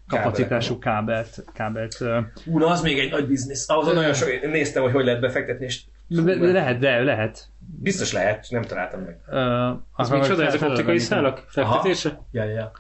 [0.07, 1.96] kapacitású kábelt, kábelt
[2.44, 3.68] Ú, na az még egy nagy biznisz.
[3.68, 7.48] Ahhoz nagyon sok, néztem, hogy hogy lehet befektetni, és de, de lehet, de lehet.
[7.83, 9.18] biztos lehet, nem találtam meg.
[9.26, 12.20] Uh, Az micsoda, ezek optikai szálak fektetése?
[12.30, 12.72] Ja, ja.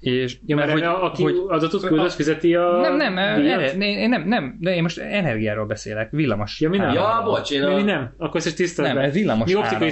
[0.00, 3.82] És, Ja, mert, hogy- hogy, aki hogy- adatot küld, az fizeti a nem, nem, ener,
[3.82, 6.60] én nem, nem, de én most energiáról beszélek, villamos.
[6.60, 6.92] Ja, mi nem?
[6.92, 7.84] Ja, bocs, én Mi, mi a...
[7.84, 8.14] nem?
[8.16, 9.90] Akkor ezt is tiszteld Nem, ez villamos Mi optikai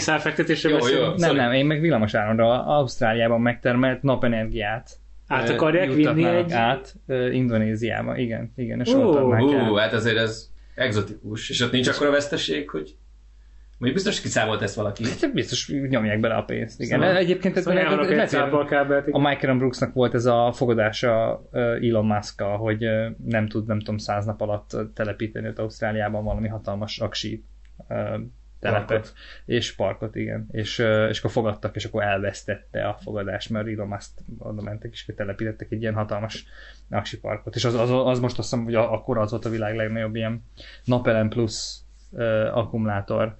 [0.70, 1.04] Jó, beszélünk.
[1.04, 1.08] jó.
[1.08, 1.36] Nem, Sorry.
[1.36, 4.90] nem, én meg villamos áramra Ausztráliában megtermelt napenergiát
[5.28, 6.52] Át akarják vinni egy...
[6.52, 6.94] át
[7.32, 11.50] Indonéziába, igen, igen, és Ó, ott hát azért ez exotikus.
[11.50, 12.94] És ott nincs akkora veszteség, hogy...
[13.78, 15.04] Mondjuk biztos kiszámolt ezt valaki.
[15.04, 17.00] Hát Biztos nyomják bele a pénzt, igen.
[17.00, 19.08] Szóval- Egyébként ez Szóval elharap egy szábbal kábelt.
[19.08, 23.78] A Aaron Brooksnak volt ez a fogadása ö, Elon musk hogy ö, nem tud, nem
[23.78, 27.44] tudom, száz nap alatt telepíteni ott Ausztráliában valami hatalmas aksi
[27.88, 28.16] ö,
[28.60, 28.86] telepet.
[28.88, 29.12] Parkot.
[29.44, 30.46] És parkot, igen.
[30.50, 35.10] És, és akkor fogadtak, és akkor elvesztette a fogadást, mert Elon Musk oda mentek, és
[35.16, 36.44] telepítettek egy ilyen hatalmas
[36.90, 37.54] aksi parkot.
[37.54, 40.44] És az, az, az most azt hiszem, hogy akkor az volt a világ legnagyobb ilyen
[40.84, 41.80] napelem plusz
[42.52, 43.36] akkumulátor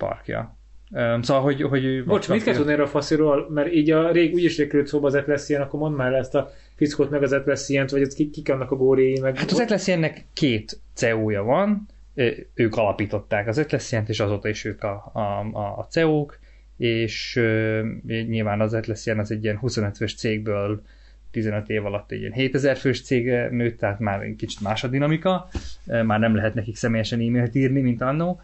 [0.00, 0.56] parkja.
[0.92, 1.62] Ö, Szóval, hogy...
[1.62, 3.46] hogy Bocs, mit kell tudni erről a fasziról?
[3.50, 6.50] Mert így a rég úgyis került szóba az Atlassian, akkor mondd már le ezt a
[6.76, 9.36] fickót meg az Atlassian-t, vagy ez kik, kik annak a góréi, meg...
[9.38, 14.82] Hát az Atlassiannek két CEO-ja van, ö, ők alapították az Atlassian-t, és azóta is ők
[14.82, 15.20] a, a,
[15.52, 16.38] a, a CEO-k,
[16.76, 20.82] és uh, nyilván az Atlassian az egy ilyen 25 fős cégből
[21.30, 24.88] 15 év alatt egy ilyen 7000 fős cég nőtt, tehát már egy kicsit más a
[24.88, 25.48] dinamika,
[25.84, 28.40] már nem lehet nekik személyesen e-mailt írni, mint annó,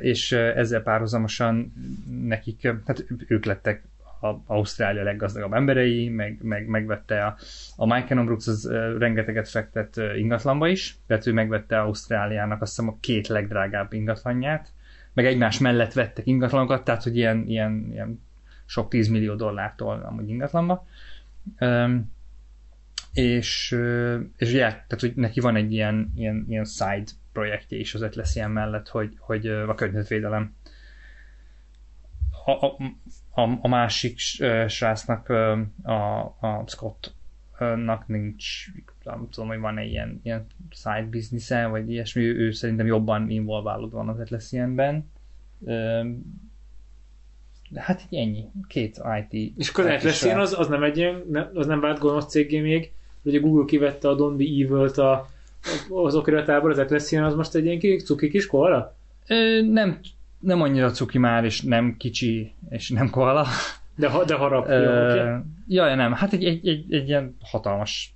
[0.00, 1.72] és ezzel párhuzamosan
[2.20, 3.82] nekik, hát ők lettek
[4.20, 7.36] a Ausztrália leggazdagabb emberei, meg, meg megvette a,
[7.76, 12.96] a Mike Brooks az rengeteget fektet ingatlanba is, tehát ő megvette Ausztráliának azt hiszem a
[13.00, 14.72] két legdrágább ingatlanját,
[15.12, 18.20] meg egymás mellett vettek ingatlanokat, tehát hogy ilyen, ilyen, ilyen
[18.66, 20.86] sok tízmillió dollártól amúgy ingatlanba.
[21.60, 22.14] Um,
[23.12, 23.76] és,
[24.36, 27.04] és ugye, tehát, hogy neki van egy ilyen, ilyen, ilyen side
[27.36, 30.54] projektje is az ilyen mellett, hogy, hogy a környezetvédelem
[32.44, 32.76] a, a,
[33.42, 34.18] a, a másik
[34.68, 35.28] srácnak,
[35.82, 38.66] a, a Scottnak nincs,
[39.04, 44.08] nem tudom, hogy van-e ilyen, ilyen side business vagy ilyesmi, ő, szerintem jobban involválódva van
[44.08, 45.10] az Atlassianben.
[47.74, 48.44] Hát így ennyi.
[48.68, 49.58] Két IT.
[49.58, 53.34] És akkor Atlassian az, az nem egy ilyen, az nem vált gonosz cégé még, hogy
[53.34, 55.26] a Google kivette a Don't Be Evil-t a,
[56.04, 58.96] az okiratából, az Atlassian az most egy ilyen cuki kis koala?
[59.70, 60.00] nem
[60.38, 63.46] nem annyira cuki már, és nem kicsi, és nem koala.
[63.96, 64.66] De, ha, de harap.
[64.66, 65.40] Uh, okay.
[65.68, 66.12] Jaj, nem.
[66.12, 68.14] Hát egy, egy, egy, egy ilyen hatalmas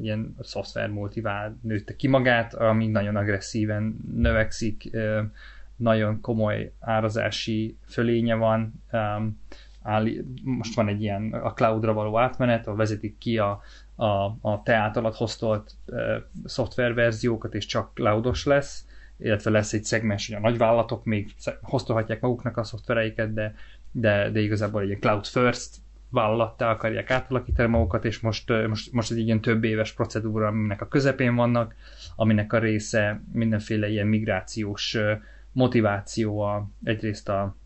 [0.00, 4.90] ilyen szoftver multivál nőtte ki magát, ami nagyon agresszíven növekszik,
[5.76, 8.82] nagyon komoly árazási fölénye van.
[9.88, 10.06] Áll,
[10.42, 13.60] most van egy ilyen a cloudra való átmenet, ahol vezetik ki a,
[13.94, 14.06] a,
[14.40, 15.74] a te általad hoztolt
[16.44, 18.86] szoftververziókat, és csak cloudos lesz
[19.18, 23.54] illetve lesz egy szegmens, hogy a nagyvállalatok még hoztolhatják maguknak a szoftvereiket, de,
[23.92, 25.76] de, de igazából egy cloud first
[26.10, 30.88] vállalattá akarják átalakítani magukat, és most, most, most egy ilyen több éves procedúra, aminek a
[30.88, 31.74] közepén vannak,
[32.16, 34.96] aminek a része mindenféle ilyen migrációs
[35.52, 37.56] motiváció a, egyrészt a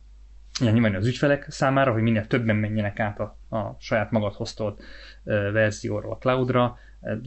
[0.70, 4.82] nyilván az ügyfelek számára, hogy minél többen menjenek át a, a saját magad hoztolt
[5.52, 6.78] verzióról a cloudra.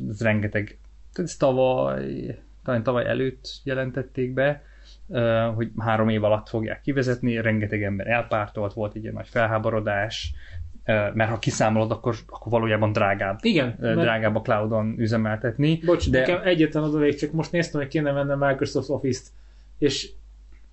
[0.10, 0.78] Ez rengeteg,
[1.13, 4.63] ez tavaly, talán tavaly előtt jelentették be,
[5.56, 10.34] hogy három év alatt fogják kivezetni, rengeteg ember elpártolt, volt egy ilyen nagy felháborodás,
[11.13, 13.39] mert ha kiszámolod, akkor, akkor valójában drágább.
[13.41, 13.76] Igen.
[13.80, 15.80] Drágább a cloudon üzemeltetni.
[15.86, 16.19] Bocs, de...
[16.19, 19.28] nekem egyetlen az csak most néztem, hogy kéne mennem Microsoft Office-t,
[19.78, 20.12] és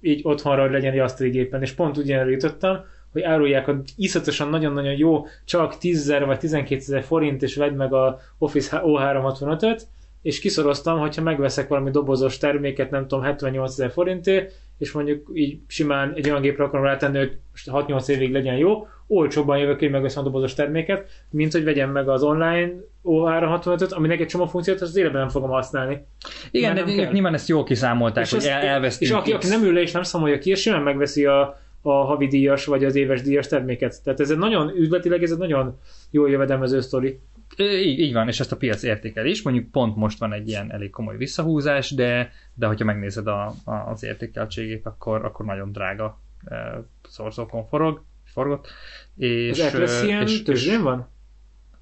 [0.02, 5.26] így otthonra, legyen egy gépen, és pont ugyanerre jutottam, hogy árulják a iszatosan nagyon-nagyon jó,
[5.44, 9.82] csak 10 vagy 12 ezer forint, és vedd meg a Office O365-öt,
[10.22, 15.58] és kiszoroztam, hogyha megveszek valami dobozos terméket, nem tudom, 78 ezer forintért, és mondjuk így
[15.66, 20.22] simán egy olyan gépre akarom rátenni, hogy 6-8 évig legyen jó, olcsóbban jövök, hogy megveszem
[20.22, 22.72] a dobozos terméket, mint hogy vegyem meg az online
[23.04, 26.06] O365-öt, aminek egy csomó funkciót az életben nem fogom használni.
[26.50, 27.12] Igen, de kell.
[27.12, 29.10] nyilván ezt jól kiszámolták, és hogy el, elvesztünk.
[29.10, 31.92] És aki, aki nem ül le és nem számolja ki, és simán megveszi a, a
[31.92, 34.02] havidíjas vagy az éves díjas terméket.
[34.04, 35.78] Tehát ez egy nagyon üzletileg, ez egy nagyon
[36.10, 37.20] jó jövedelmező sztori.
[37.56, 39.42] Így, így van, és ezt a piac értékel is.
[39.42, 43.74] Mondjuk pont most van egy ilyen elég komoly visszahúzás, de, de hogyha megnézed a, a,
[43.74, 48.68] az értékeltségét, akkor, akkor nagyon drága e, szorzókon forog, forgott.
[49.16, 51.08] És, az Atlas ilyen tőzsdén van?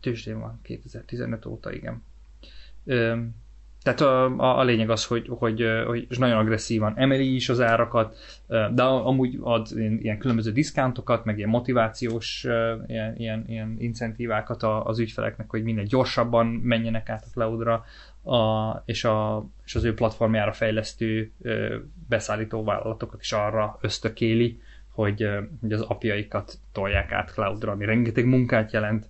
[0.00, 2.02] Tőzsdén van, 2015 óta, igen.
[3.82, 8.16] Tehát a, a, a lényeg az, hogy, hogy, hogy nagyon agresszívan emeli is az árakat,
[8.46, 12.46] de amúgy ad ilyen különböző diszkántokat, meg ilyen motivációs
[12.86, 17.84] ilyen, ilyen, ilyen incentívákat az ügyfeleknek, hogy minél gyorsabban menjenek át a cloudra,
[18.22, 21.32] a, és, a, és az ő platformjára fejlesztő
[22.08, 24.60] beszállító vállalatokat is arra ösztökéli,
[24.92, 25.28] hogy,
[25.60, 29.08] hogy az apjaikat tolják át cloudra, ami rengeteg munkát jelent,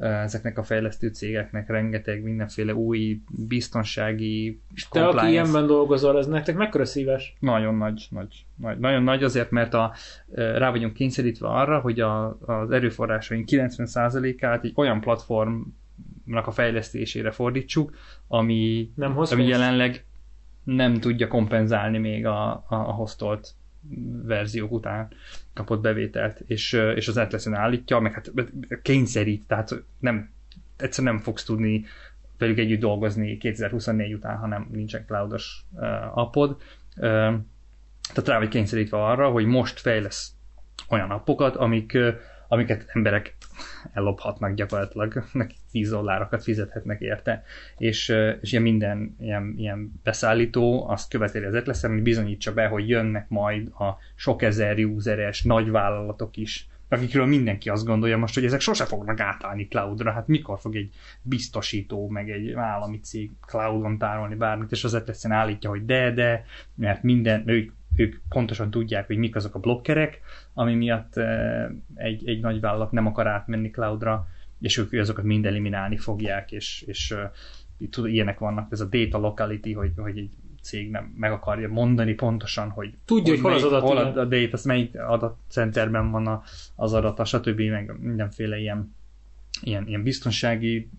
[0.00, 6.56] ezeknek a fejlesztő cégeknek rengeteg mindenféle új biztonsági És te, aki ilyenben dolgozol, ez nektek
[6.56, 7.36] mekkora szíves?
[7.38, 9.92] Nagyon nagy, nagy, nagy, nagyon nagy azért, mert a,
[10.34, 17.94] rá vagyunk kényszerítve arra, hogy a, az erőforrásaink 90%-át egy olyan platformnak a fejlesztésére fordítsuk,
[18.28, 20.04] ami, nem ami jelenleg
[20.64, 23.54] nem tudja kompenzálni még a, a, a hostolt
[24.24, 25.08] verziók után
[25.60, 28.32] kapott bevételt, és, és az Atlassian állítja, meg hát
[28.82, 30.30] kényszerít, tehát nem,
[30.76, 31.84] egyszerűen nem fogsz tudni
[32.38, 36.50] velük együtt dolgozni 2024 után, ha nem nincsen cloudos uh, appod.
[36.50, 37.34] Uh,
[38.12, 40.32] tehát rá vagy kényszerítve arra, hogy most fejlesz
[40.88, 42.14] olyan appokat, amik, uh,
[42.48, 43.36] amiket emberek
[43.92, 47.42] ellophatnak gyakorlatilag, neki 10 dollárokat fizethetnek érte,
[47.76, 52.88] és, és ilyen minden ilyen, ilyen beszállító azt követeli az Atlassian, hogy bizonyítsa be, hogy
[52.88, 58.60] jönnek majd a sok ezer useres nagyvállalatok is, akikről mindenki azt gondolja most, hogy ezek
[58.60, 64.34] sose fognak átállni cloudra, hát mikor fog egy biztosító, meg egy állami cég cloudon tárolni
[64.34, 66.44] bármit, és az Atlassian állítja, hogy de, de,
[66.74, 70.20] mert minden, ők, ők pontosan tudják, hogy mik azok a blokkerek,
[70.54, 71.16] ami miatt
[71.94, 74.26] egy, egy nagy vállalat nem akar átmenni cloudra,
[74.60, 77.14] és ők azokat mind eliminálni fogják, és, és
[77.90, 80.30] tud, ilyenek vannak, ez a data locality, hogy, hogy egy
[80.62, 84.20] cég nem meg akarja mondani pontosan, hogy tudja, hogy, hogy hol az adat, hol a,
[84.20, 86.42] a data, az melyik adatcenterben van a,
[86.76, 87.60] az adat, stb.
[87.60, 88.94] meg mindenféle ilyen
[89.62, 90.90] ilyen, ilyen biztonsági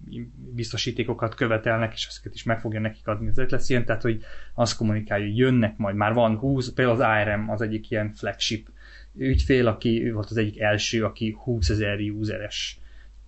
[0.55, 4.75] biztosítékokat követelnek, és ezeket is meg fogja nekik adni az lesz ilyen, tehát hogy azt
[4.75, 8.69] kommunikálja, hogy jönnek majd, már van 20, például az IRM az egyik ilyen flagship
[9.15, 12.79] ügyfél, aki volt az egyik első, aki 20 ezer useres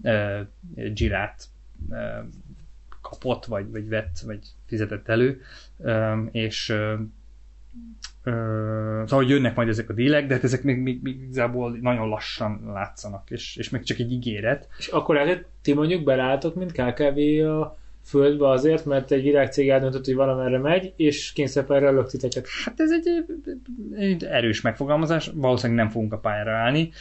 [0.01, 0.39] uh,
[0.93, 1.45] girát
[1.89, 1.97] uh,
[3.01, 5.41] kapott, vagy, vagy vett, vagy fizetett elő,
[5.77, 6.99] um, és uh,
[9.05, 12.61] szóval, jönnek majd ezek a dílek, de hát ezek még, még, még igazából nagyon lassan
[12.73, 14.67] látszanak, és, és még csak egy ígéret.
[14.77, 20.05] És akkor el, ti mondjuk belálltok, mint KKV a földbe azért, mert egy virágcég eldöntött,
[20.05, 22.47] hogy valamerre megy, és kényszerpályára lökt titeket.
[22.65, 23.25] Hát ez egy,
[23.95, 26.91] egy erős megfogalmazás, valószínűleg nem fogunk a pályára állni.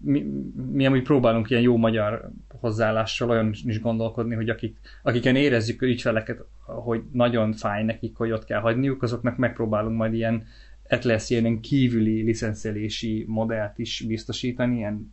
[0.00, 0.26] Mi,
[0.72, 2.30] mi amúgy próbálunk ilyen jó magyar
[2.62, 8.44] hozzáállással olyan is gondolkodni, hogy akik, akiken érezzük ügyfeleket, hogy nagyon fáj nekik, hogy ott
[8.44, 10.44] kell hagyniuk, azoknak megpróbálunk majd ilyen
[10.88, 15.12] Atlassian kívüli licenszelési modellt is biztosítani, ilyen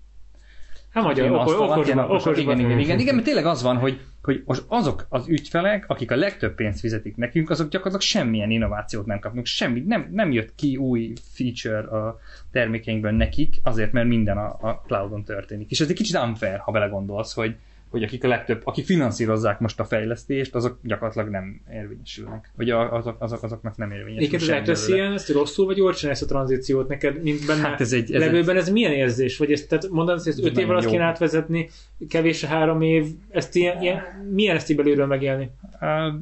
[0.89, 4.43] Hát magyar, okos, okos, okos, igen, igen, igen, igen, mert tényleg az van, hogy, hogy
[4.45, 9.19] most azok az ügyfelek, akik a legtöbb pénzt fizetik nekünk, azok gyakorlatilag semmilyen innovációt nem
[9.19, 12.19] kapnak, semmi, nem, nem jött ki új feature a
[12.51, 15.71] termékeinkben nekik, azért, mert minden a, a cloudon történik.
[15.71, 17.55] És ez egy kicsit unfair, ha belegondolsz, hogy,
[17.89, 22.51] hogy akik a legtöbb, akik finanszírozzák most a fejlesztést, azok gyakorlatilag nem érvényesülnek.
[22.55, 24.61] Vagy azok, azok azoknak nem érvényesülnek.
[24.61, 27.93] Az lesz ilyen, ezt rosszul vagy jól csinálsz a tranzíciót neked, mint benne hát ez
[27.93, 29.37] egy, ez levőben, ez milyen érzés?
[29.37, 31.69] Vagy ezt, tehát mondasz, hogy ezt öt év alatt kéne átvezetni,
[32.09, 35.49] kevés a három év, ezt ilyen, ilyen, milyen ezt így belülről megélni?
[35.81, 36.13] Uh,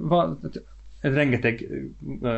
[0.00, 0.40] van,
[1.00, 1.66] rengeteg
[2.20, 2.30] uh,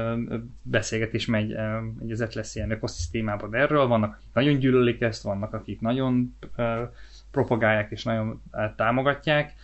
[0.62, 5.80] beszélgetés megy uh, az Atlas ilyen ökoszisztémában erről, vannak, akik nagyon gyűlölik ezt, vannak, akik
[5.80, 6.64] nagyon uh,
[7.30, 9.54] propagálják és nagyon eh, támogatják.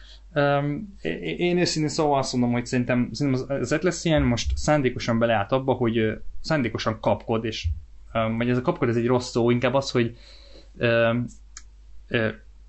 [1.36, 6.20] Én őszintén szóval azt mondom, hogy szerintem, szerintem az Atlassian most szándékosan beleállt abba, hogy
[6.40, 7.66] szándékosan kapkod, és
[8.36, 10.16] vagy ez a kapkod ez egy rossz szó, inkább az, hogy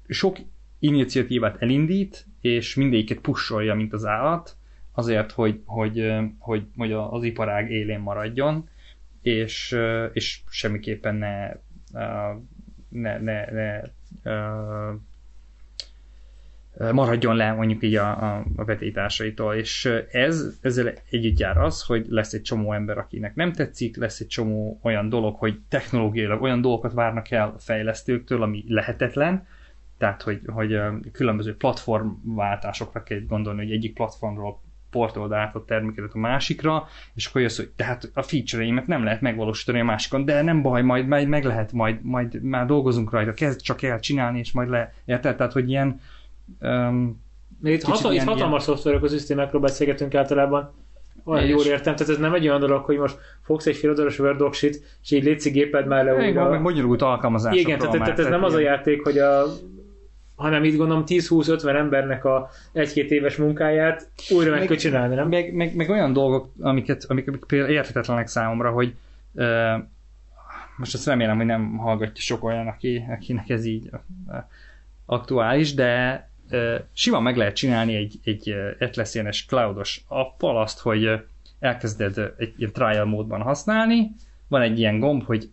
[0.07, 0.37] sok
[0.79, 4.55] iniciatívát elindít, és mindegyiket pusolja, mint az állat,
[4.91, 8.69] azért, hogy, hogy, hogy, hogy az iparág élén maradjon,
[9.21, 9.77] és,
[10.13, 11.51] és semmiképpen ne,
[12.89, 13.81] ne, ne, ne
[16.91, 22.05] maradjon le mondjuk így a, a, a vetélytársaitól, és ez, ezzel együtt jár az, hogy
[22.09, 26.61] lesz egy csomó ember, akinek nem tetszik, lesz egy csomó olyan dolog, hogy technológiailag olyan
[26.61, 29.47] dolgokat várnak el a fejlesztőktől, ami lehetetlen,
[29.97, 30.79] tehát, hogy, hogy
[31.11, 34.61] különböző platformváltásokra kell gondolni, hogy egyik platformról
[34.91, 39.21] portold át a termékedet a másikra, és akkor jössz, hogy tehát a feature-eimet nem lehet
[39.21, 43.33] megvalósítani a másikon, de nem baj, majd, majd meg lehet, majd, majd már dolgozunk rajta,
[43.33, 45.35] kezd csak el csinálni, és majd le, érted?
[45.35, 45.99] Tehát, hogy ilyen
[46.61, 47.25] um,
[47.63, 49.03] itt, hatal, ilyen, itt hatalmas ilyen...
[49.03, 50.73] üsztémekről beszélgetünk általában,
[51.23, 51.49] olyan és...
[51.49, 54.97] jól értem, tehát ez nem egy olyan dolog, hogy most fogsz egy fél Word docsit,
[55.03, 56.49] és így létszik géped már le újra.
[56.49, 59.45] Meg bonyolult alkalmazásokról Igen, tehát, tehát ez nem az a játék, hogy a
[60.37, 65.29] hanem itt gondolom 10-20-50 embernek a egy-két éves munkáját újra meg, meg kell csinálni, nem?
[65.29, 68.95] Meg, meg, meg, olyan dolgok, amiket, amik, amik például érthetetlenek számomra, hogy
[69.31, 69.73] uh,
[70.77, 73.89] most azt remélem, hogy nem hallgatja sok olyan, aki, akinek ez így
[75.05, 81.09] aktuális, de uh, simán meg lehet csinálni egy, egy Atlassian-es cloudos appal azt, hogy
[81.59, 84.11] elkezded egy ilyen trial módban használni,
[84.47, 85.49] van egy ilyen gomb, hogy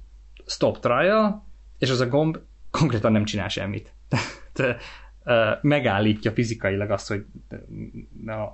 [0.47, 1.45] stop trial,
[1.79, 2.39] és az a gomb
[2.71, 3.93] konkrétan nem csinál semmit
[5.61, 7.25] megállítja fizikailag azt, hogy,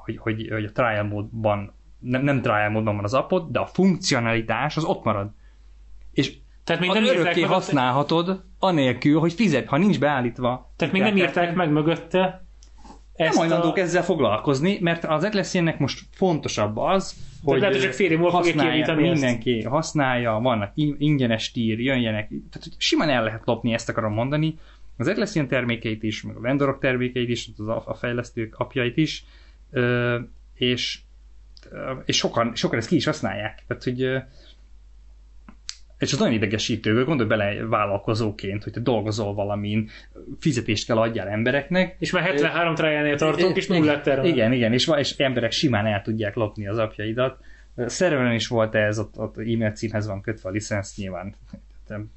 [0.05, 3.67] hogy, hogy, hogy a trial módban, nem, nem trial módban van az appod, de a
[3.67, 5.31] funkcionalitás az ott marad.
[6.13, 10.73] És tehát még nem örökké használhatod, anélkül, hogy fizet, ha nincs beállítva.
[10.77, 12.45] Tehát még nem írták meg mögötte
[13.21, 13.81] ezt nem hajlandók a...
[13.81, 19.67] ezzel foglalkozni, mert az Atlassiannek most fontosabb az, hogy lehet, csak fél használja, mindenki ezt.
[19.67, 24.59] használja, vannak ingyenes tír, jöjjenek, tehát simán el lehet lopni, ezt akarom mondani,
[25.01, 29.25] az Atlassian termékeit is, meg a vendorok termékeit is, az a fejlesztők apjait is,
[30.55, 30.99] és,
[32.05, 33.63] és sokan, sokan ezt ki is használják.
[33.67, 34.23] Tehát, hogy
[35.99, 39.89] és az nagyon idegesítő, gondolj bele vállalkozóként, hogy te dolgozol valamin,
[40.39, 41.97] fizetést kell adjál embereknek.
[41.99, 44.27] És már 73 trájánél tartunk, és nullát termel.
[44.27, 47.39] Igen, igen, és, és emberek simán el tudják lopni az apjaidat.
[47.77, 51.35] Szerveren is volt ez, ott, ott e-mail címhez van kötve a licensz, nyilván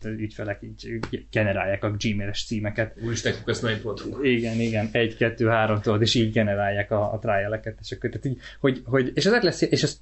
[0.06, 1.02] ügyfelek így
[1.32, 2.98] generálják a Gmail-es címeket.
[3.06, 4.24] Úristen, ezt mail.hu.
[4.24, 8.26] Igen, igen, egy, kettő, három tudod, és így generálják a, a trial-eket, és akkor, tehát
[8.26, 10.00] így, hogy, hogy, és ez lesz, és ez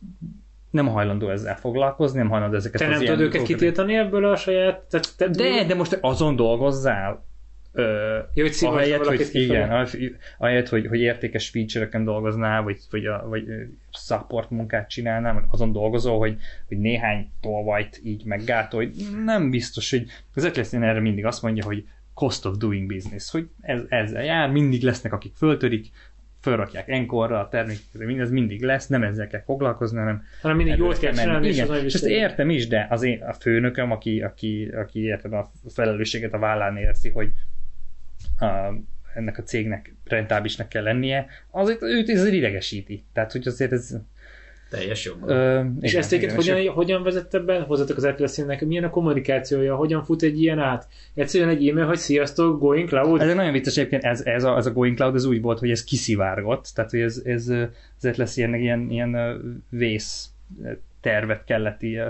[0.71, 4.35] nem hajlandó ezzel foglalkozni, nem hajlandó ezeket Te az nem tudod őket kitiltani ebből a
[4.35, 4.85] saját...
[4.89, 7.25] Tehát te, De, de most azon dolgozzál,
[7.73, 9.97] Ö, Jó, hogy ahelyett, hogy, igen, ahelyett,
[10.37, 13.43] ahelyett, hogy, hogy értékes feature-eken dolgoznál, vagy, vagy, a, vagy
[13.91, 18.91] support munkát csinálnál, meg azon dolgozol, hogy, hogy néhány tolvajt így meggátolj.
[19.25, 20.05] Nem biztos, hogy
[20.35, 24.49] az Atlassian erre mindig azt mondja, hogy cost of doing business, hogy ez, ezzel jár,
[24.49, 25.91] mindig lesznek, akik föltörik,
[26.41, 30.99] fölrakják enkorra a termékekre, mindez mindig lesz, nem ezzel kell foglalkozni, hanem hanem mindig jót
[30.99, 33.91] kell csinálni, és az Igen, nagy és ezt értem is, de az én, a főnököm,
[33.91, 37.31] aki, aki, aki érted, a felelősséget a vállán érzi, hogy
[39.13, 43.03] ennek a cégnek rentábilisnek kell lennie, azért őt ez idegesíti.
[43.13, 43.95] Tehát, hogy azért ez...
[44.69, 45.11] Teljes.
[45.25, 48.65] Ö, És igen, ezt egyébként hogyan, hogyan vezette be hozzátok az Atlassiannek?
[48.65, 49.75] Milyen a kommunikációja?
[49.75, 50.87] Hogyan fut egy ilyen át?
[51.13, 53.21] Egyszerűen egy e-mail, hogy sziasztok, going cloud?
[53.21, 55.69] Ez nagyon vicces egyébként, ez, ez, a, ez a Going Cloud, ez úgy volt, hogy
[55.69, 57.47] ez kiszivárgott, tehát hogy ez, ez,
[58.01, 58.53] ez lesz ilyen,
[58.89, 60.29] ilyen, vész
[61.01, 62.01] tervet kellett így,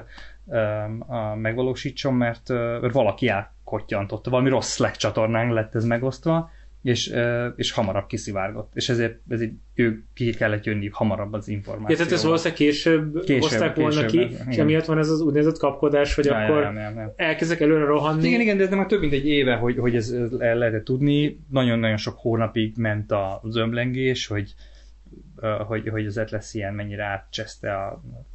[1.35, 2.47] megvalósítson, mert,
[2.91, 6.49] valaki elkottyantotta, valami rossz Slack csatornán lett ez megosztva,
[6.83, 7.13] és,
[7.55, 11.95] és hamarabb kiszivárgott, és ezért ez így, ő ki kellett jönni hamarabb az Ja, információval.
[11.95, 15.57] tehát ezt valószínűleg később, Később, hozták volna később, ki, és emiatt van ez az úgynevezett
[15.57, 17.13] kapkodás, hogy Ja, ja, akkor ja, ja, ja.
[17.15, 18.27] elkezdek előre rohanni.
[18.27, 20.55] Igen, igen, de ez nem már több mint egy éve, hogy, hogy ez, ez el
[20.55, 21.39] lehetett tudni.
[21.49, 24.53] Nagyon-nagyon sok hónapig ment a zömlengés, hogy,
[25.67, 27.91] hogy, hogy az Atlassian mennyire átcseszte a,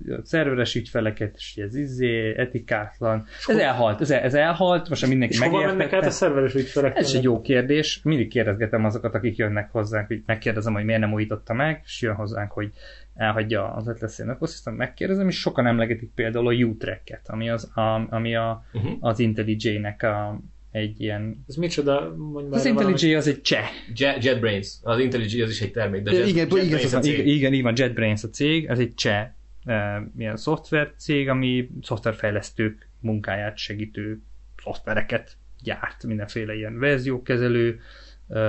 [0.09, 3.25] a szerveres ügyfeleket, és hogy ez izé, etikátlan.
[3.47, 6.11] Ez elhalt, ez, ez elhalt, most mindenki és hova mennek át a megértette.
[6.11, 6.97] szerveres ügyfelek?
[6.97, 8.01] Ez egy jó kérdés.
[8.03, 12.15] Mindig kérdezgetem azokat, akik jönnek hozzánk, hogy megkérdezem, hogy miért nem újította meg, és jön
[12.15, 12.73] hozzánk, hogy
[13.15, 18.37] elhagyja az Atlassian ökoszisztém, megkérdezem, és sokan emlegetik például a U-Track-et, ami, az, a, ami
[18.37, 18.97] a, Uh-huh.
[19.01, 20.41] az IntelliJ-nek a,
[20.77, 21.45] egy ilyen...
[21.49, 22.15] Ez micsoda?
[22.17, 22.67] Mondj már Az.
[22.67, 23.69] IntelliJ az egy cseh.
[23.95, 24.75] Jet, JetBrains.
[24.83, 27.13] Az IntelliJ az is egy termék, de Jet, igen, igen, JetBrains a igen, cég.
[27.13, 29.29] igen, igen, így van, JetBrains a cég, ez egy cseh
[29.65, 34.21] e, ilyen szoftver cég, ami szoftverfejlesztők munkáját segítő
[34.63, 37.81] szoftvereket gyárt, mindenféle ilyen verziókezelő,
[38.29, 38.41] e,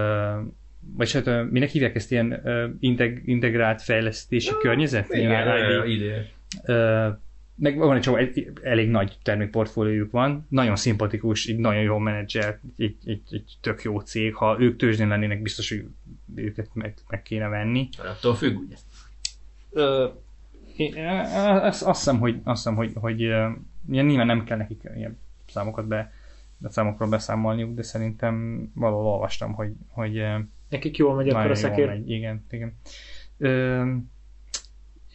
[0.96, 2.42] vagy hát e, minek hívják ezt ilyen
[2.80, 5.14] integ, integrált fejlesztési környezet?
[5.14, 7.20] Igen, Ilyen
[7.60, 12.60] meg van egy csomó, egy, elég nagy termékportfóliójuk van, nagyon szimpatikus, így nagyon jó menedzser,
[12.78, 15.86] egy, egy, egy tök jó cég, ha ők tőzsdén lennének, biztos, hogy
[16.36, 17.89] őket meg, meg kéne venni.
[17.97, 18.76] Attól függ, ugye?
[19.72, 20.08] Ö,
[20.76, 20.95] én-
[21.62, 25.88] azt, azt hiszem, hogy, azt hiszem, hogy, hogy ilyen nyilván nem kell nekik ilyen számokat
[25.88, 26.12] be,
[26.58, 30.24] de számokról beszámolniuk, de szerintem valahol olvastam, hogy, hogy
[30.70, 31.88] Nekik jól megy akkor a szekér.
[31.88, 32.10] megy.
[32.10, 32.74] Igen, igen.
[33.38, 33.84] Ö,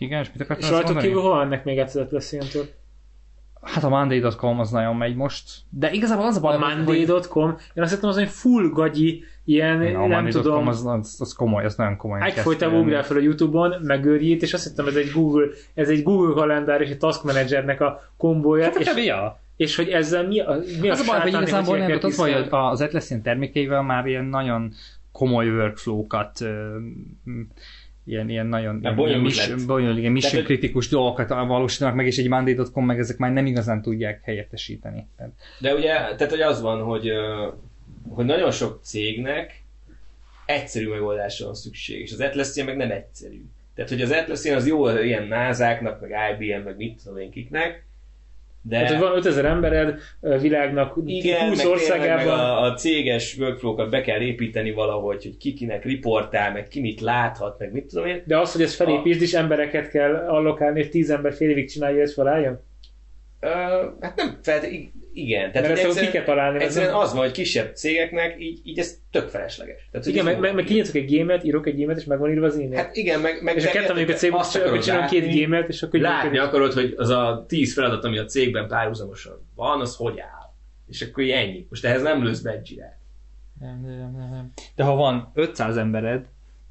[0.03, 2.65] igen, és mit akartam És rajtuk kívül hol mennek még át az Atlassian-től?
[3.63, 7.83] Hát a Monday.com az nagyon megy most, de igazából az a baj, A Monday.com, én
[7.83, 11.65] azt hittem az, hogy full gagyi, ilyen, hogy a nem tudom, az, az, az, komoly,
[11.65, 12.21] az nagyon komoly.
[12.23, 16.35] egyfolytában ugrál fel a Youtube-on, megőrjít, és azt hittem ez egy Google, ez egy Google
[16.35, 19.41] kalendár és egy Task Managernek a kombója, Hát, és, ja.
[19.57, 22.47] és hogy ezzel mi a, mi Az a baj, hogy igazából nem, ott van, hogy
[22.51, 24.73] az Atlassian termékeivel már ilyen nagyon
[25.13, 26.41] komoly workflow-kat
[28.05, 29.67] ilyen, ilyen nagyon Már ilyen, lett.
[29.67, 33.83] bonyolult, igen, mission kritikus dolgokat valósítanak meg, és egy Monday.com meg ezek már nem igazán
[33.83, 35.07] tudják helyettesíteni.
[35.59, 37.11] De ugye, tehát hogy az van, hogy,
[38.09, 39.63] hogy nagyon sok cégnek
[40.47, 43.45] egyszerű megoldásra van szükség, és az Atlassian meg nem egyszerű.
[43.75, 47.85] Tehát, hogy az Atlassian az jó ilyen názáknak, meg IBM, meg mit tudom én kiknek,
[48.63, 48.77] de...
[48.77, 53.37] Hát, hogy van 5000 embered világnak Igen, 20 meg, tényleg, meg országában, a, a céges
[53.39, 57.85] workflow-kat be kell építeni valahogy, hogy ki kinek riportál, meg ki mit láthat, meg mit
[57.85, 58.23] tudom én.
[58.27, 62.03] de az, hogy ezt felépítsd, és embereket kell allokálni, és 10 ember fél évig csinálja,
[62.03, 62.61] ezt felálljon?
[63.41, 63.49] Ö,
[64.01, 64.67] hát nem felt,
[65.15, 65.53] igen.
[65.53, 66.63] Tehát Mert hogy ezt akkor ki kell találni.
[66.63, 69.89] egyszerűen nem- az van, hogy kisebb cégeknek így, így ez tök felesleges.
[69.91, 72.31] Tehát, hogy Igen, meg, meg, meg kinyitok egy gémet, írok egy gémet, és meg van
[72.31, 72.75] írva az e-mail.
[72.77, 75.29] Hát igen, meg, meg és a kettő mondjuk a cég, azt csak akarod csinálom két
[75.33, 79.81] gémet, és akkor Látni akarod, hogy az a tíz feladat, ami a cégben párhuzamosan van,
[79.81, 80.51] az hogy áll.
[80.89, 81.67] És akkor így ennyi.
[81.69, 82.99] Most ehhez nem lősz badge
[84.75, 86.25] De ha van 500 embered,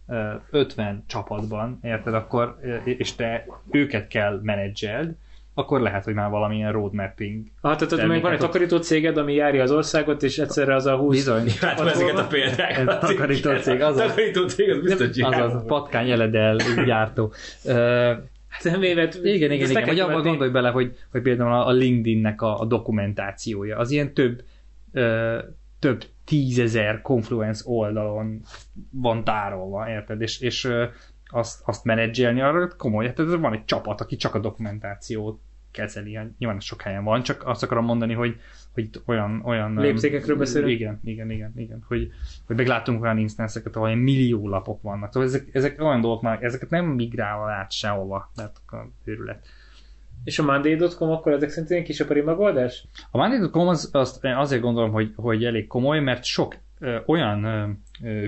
[0.07, 5.13] ö, 50 csapatban, érted, akkor, és te őket kell menedzseld,
[5.61, 7.45] akkor lehet, hogy már valamilyen roadmapping.
[7.61, 10.85] Ah, tehát ott még van egy takarító céged, ami járja az országot, és egyszerre az
[10.85, 11.15] a 20...
[11.15, 11.47] Bizony.
[11.61, 12.99] Látom ezeket a példákat.
[12.99, 16.55] Takarító cég, az a- Takarító cég, az biztos Az az patkány eledel
[16.85, 17.33] gyártó.
[18.47, 19.19] Hát nem évet...
[19.23, 19.85] Igen, igen, igen.
[19.85, 24.13] Vagy abban gondolj bele, hogy, hogy például a a LinkedIn-nek a, a dokumentációja, az ilyen
[24.13, 24.41] több,
[24.91, 25.37] ö,
[25.79, 28.41] több tízezer Confluence oldalon
[28.91, 30.21] van tárolva, érted?
[30.21, 30.69] És, és
[31.31, 35.39] azt, azt menedzselni arra komoly, hát ez van egy csapat, aki csak a dokumentációt
[35.71, 36.19] kezeli.
[36.37, 38.39] Nyilván sok helyen van, csak azt akarom mondani, hogy,
[38.73, 40.71] hogy itt olyan, olyan Léptékekről beszélünk?
[40.71, 41.83] Igen, igen, igen, igen.
[41.87, 42.11] Hogy,
[42.45, 45.13] hogy meg látunk olyan instanszeket, ahol millió lapok vannak.
[45.13, 49.47] Szóval ezek, ezek olyan dolgok már, ezeket nem migrál át sehova, tehát a őrület.
[50.23, 52.87] És a Monday.com akkor ezek szerint ilyen kisapari megoldás?
[53.11, 56.55] A Monday.com az, azt azért gondolom, hogy, hogy elég komoly, mert sok
[57.05, 57.45] olyan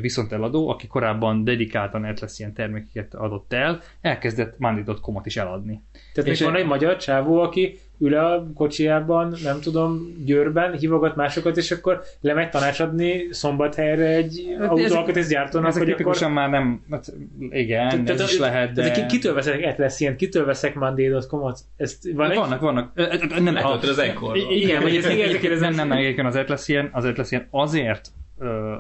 [0.02, 5.82] viszonteladó, aki korábban dedikáltan Atlas ilyen termékeket adott el, elkezdett Monday.com-ot is eladni.
[6.14, 11.58] Tehát és van egy magyar csávó, aki ül a kocsijában, nem tudom, Győrben, hívogat másokat,
[11.58, 16.32] és akkor lemegy tanácsadni szombathelyre egy hát autóalkatrészgyártónak, hogy akkor...
[16.32, 17.14] már nem, hát
[17.50, 18.92] igen, tehát, ez is lehet, de...
[18.92, 21.60] Tehát kitől veszek Atlas ilyen, kitől veszek Monday.com-ot?
[21.78, 22.38] Ezt van egy...
[22.38, 22.96] Vannak, vannak.
[23.40, 24.38] Nem, hát, az ekkor.
[24.38, 28.12] Igen, vagy ez igen, nem, nem, nem, az Atlas ilyen, az Atlas ilyen azért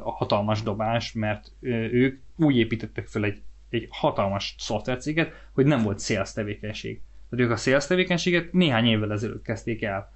[0.04, 1.51] a hatalmas dobás, mert
[1.91, 7.01] ők úgy építettek fel egy, egy hatalmas szoftvercéget, hogy nem volt sales tevékenység.
[7.30, 10.12] Tehát ők a sales tevékenységet néhány évvel ezelőtt kezdték el.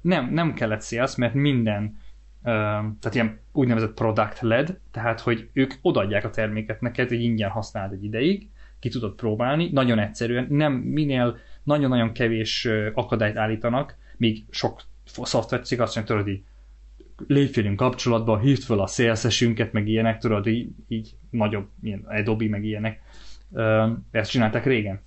[0.00, 1.98] Nem, nem kellett sales, mert minden
[2.42, 7.92] tehát ilyen úgynevezett product led, tehát hogy ők odaadják a terméket neked, hogy ingyen használd
[7.92, 8.48] egy ideig,
[8.78, 15.96] ki tudod próbálni, nagyon egyszerűen, nem minél nagyon-nagyon kevés akadályt állítanak, míg sok szoftvercég azt
[15.96, 16.40] mondja, tudod,
[17.26, 22.64] lépjünk kapcsolatba, hívd fel a szélszesünket, meg ilyenek, tudod, így, így nagyobb, ilyen Adobe, meg
[22.64, 23.02] ilyenek.
[24.10, 25.00] Ezt csinálták régen.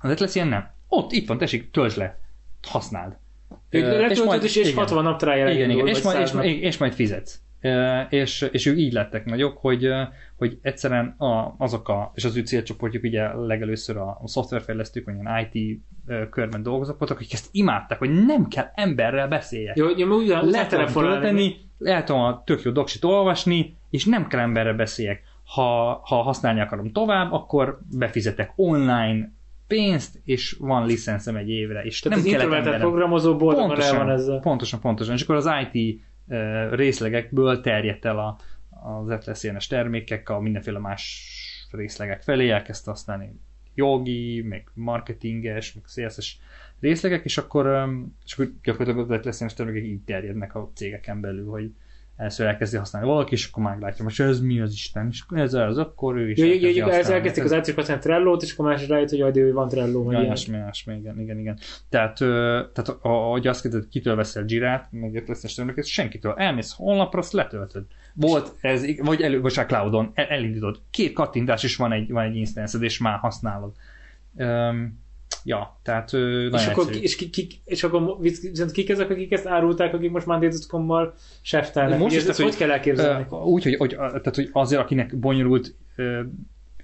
[0.00, 0.70] Az ilyen nem.
[0.88, 2.18] Ott, itt van, tessék, töltsd le,
[2.62, 3.16] használd.
[3.72, 6.92] Uh, és, majd, és, és igen, 60 nap igen, igen, és, majd, és, és majd
[6.92, 7.41] fizetsz.
[8.08, 9.88] És, és ők így lettek nagyok, hogy,
[10.36, 15.14] hogy egyszerűen a, azok a, és az ő célcsoportjuk ugye legelőször a, a szoftverfejlesztők, vagy
[15.14, 15.80] ilyen IT
[16.30, 19.76] körben dolgozók voltak, akik ezt imádták, hogy nem kell emberrel beszéljek.
[19.76, 24.40] Jó, jó, ugyan, le tudom tölteni, lehet a tök jó doksit olvasni, és nem kell
[24.40, 25.22] emberrel beszéljek.
[25.44, 29.32] Ha, ha használni akarom tovább, akkor befizetek online
[29.66, 31.82] pénzt, és van licenszem egy évre.
[31.82, 34.40] És Tehát nem az introvertált programozó boldogan el van ezzel.
[34.40, 35.14] Pontosan, pontosan.
[35.14, 36.00] És akkor az IT
[36.70, 38.36] részlegekből terjedt el a,
[38.70, 41.30] az Atlas termékek a mindenféle más
[41.70, 43.40] részlegek felé, elkezdte használni
[43.74, 46.38] jogi, meg marketinges, meg CSS
[46.80, 47.88] részlegek, és akkor,
[48.24, 51.72] és akkor gyakorlatilag az Atlas termékek így terjednek a cégeken belül, hogy
[52.22, 55.78] először elkezdi használni valaki, és akkor meglátja, hogy ez mi az Isten, és ez az,
[55.78, 57.14] akkor ő is jó, elkezdi jó, használni.
[57.14, 60.22] elkezdték az egyszerűen használni Trello-t, és akkor más rájött, hogy jaj, van Trello, vagy ja,
[60.22, 61.58] ilyesmi, ilyesmi, igen, igen, igen.
[61.88, 62.16] Tehát,
[62.72, 66.34] tehát ahogy azt kérdezed, kitől veszel Girát, meg ezt ezt senkitől.
[66.36, 67.84] Elmész honlapra, azt letöltöd.
[68.14, 70.80] Volt ez, vagy elő, vagy cloudon, el, elindítod.
[70.90, 73.72] Két kattintás is van egy, van egy instance és már használod.
[74.34, 75.01] Um,
[75.44, 76.12] Ja, tehát
[76.52, 80.26] és akkor, és, ki, ki, és akkor viszont kik ezek, akik ezt árulták, akik most
[80.26, 81.98] Monday.com-mal seftelnek?
[81.98, 83.26] Most ezt, ezt hogy, hogy kell elképzelni?
[83.30, 85.74] Úgy, hogy, hogy, tehát, hogy azért, akinek bonyolult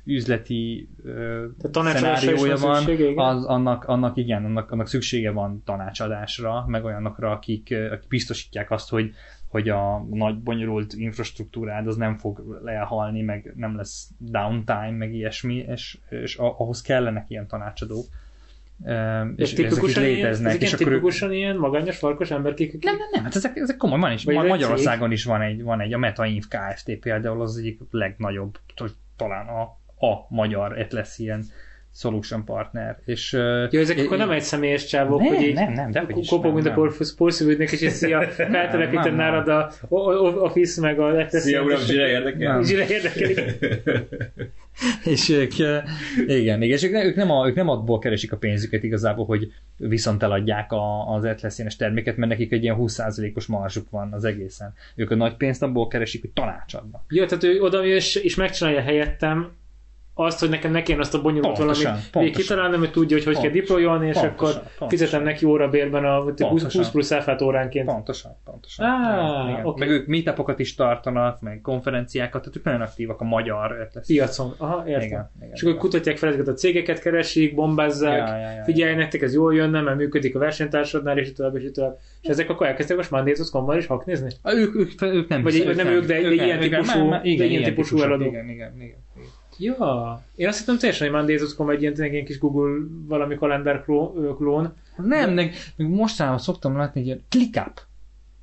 [0.08, 2.84] üzleti uh, szenáriója van,
[3.16, 8.90] az, annak, annak igen, annak, annak szüksége van tanácsadásra, meg olyanokra, akik, akik biztosítják azt,
[8.90, 9.12] hogy,
[9.48, 15.54] hogy a nagy bonyolult infrastruktúrád az nem fog elhalni, meg nem lesz downtime, meg ilyesmi,
[15.54, 18.04] és, és ahhoz kellenek ilyen tanácsadók.
[19.36, 20.52] És, és ezek léteznek.
[20.52, 22.84] Ilyen, és akkor tipikusan ilyen magányos, farkos emberkék?
[22.84, 24.24] Nem, nem, nem, hát ezek, ezek komoly, van is.
[24.24, 26.98] Vagy Magyarországon is van egy, van egy, a MetaInf Kft.
[26.98, 28.58] például az egyik legnagyobb,
[29.16, 29.62] talán a,
[30.06, 31.42] a magyar Atlassian
[31.94, 32.98] solution partner.
[33.04, 33.32] És,
[33.70, 36.54] Jó, ezek é, akkor nem egy személyes csávok, nem, hogy így nem, nem, de kopog,
[36.54, 42.62] mint a porszívődnek, és szia, feltelepíted nálad a Office meg a Szia, uram, zsire érdekel.
[42.62, 43.54] Zsire érdekel.
[45.12, 45.58] és ők,
[46.26, 49.52] igen, igen, és ők, ők, nem a, ők nem abból keresik a pénzüket igazából, hogy
[49.76, 54.74] viszont eladják a, az Atlas terméket, mert nekik egy ilyen 20%-os marzsuk van az egészen.
[54.96, 57.02] Ők a nagy pénzt abból keresik, hogy tanácsadnak.
[57.08, 59.52] Jó, tehát ő oda és, és megcsinálja helyettem,
[60.20, 62.40] azt, hogy nekem ne kéne azt a bonyolult pontosan, valamit pontosan.
[62.40, 64.88] kitalálnom, hogy tudja, hogy hogy pontosan, kell deployolni, és pontosan, akkor pontosan.
[64.88, 67.86] fizetem neki óra bérben a 20, 20 plusz f óránként.
[67.86, 68.86] Pontosan, pontosan.
[68.86, 69.64] Ah, igen.
[69.64, 69.86] Okay.
[69.86, 74.54] Meg ők meetupokat is tartanak, meg konferenciákat, tehát ők nagyon aktívak a magyar piacon.
[74.56, 75.06] Aha, értem.
[75.06, 75.82] Igen, igen, és akkor igen.
[75.82, 79.80] kutatják fel ezeket a cégeket, keresik, bombázzák, ja, ja, ja, figyelj, nektek ez jól jönne,
[79.80, 81.98] mert működik a versenytársadnál, és tovább, és tovább.
[82.20, 84.28] És ezek akkor elkezdtek most Mandézus.com-mal is haknézni?
[84.44, 85.42] Ők, ők, ők nem.
[85.42, 88.24] Vagy, nem ők, de egy ilyen típusú, ilyen típusú eladó.
[88.24, 89.06] Igen, igen, igen.
[89.58, 93.84] Ja, én azt hittem teljesen, hogy Mondays.com egy ilyen, ilyen kis Google valami kalender
[94.36, 94.74] klón.
[94.96, 97.80] Nem, meg, meg mostanában szoktam látni egy ilyen ClickUp.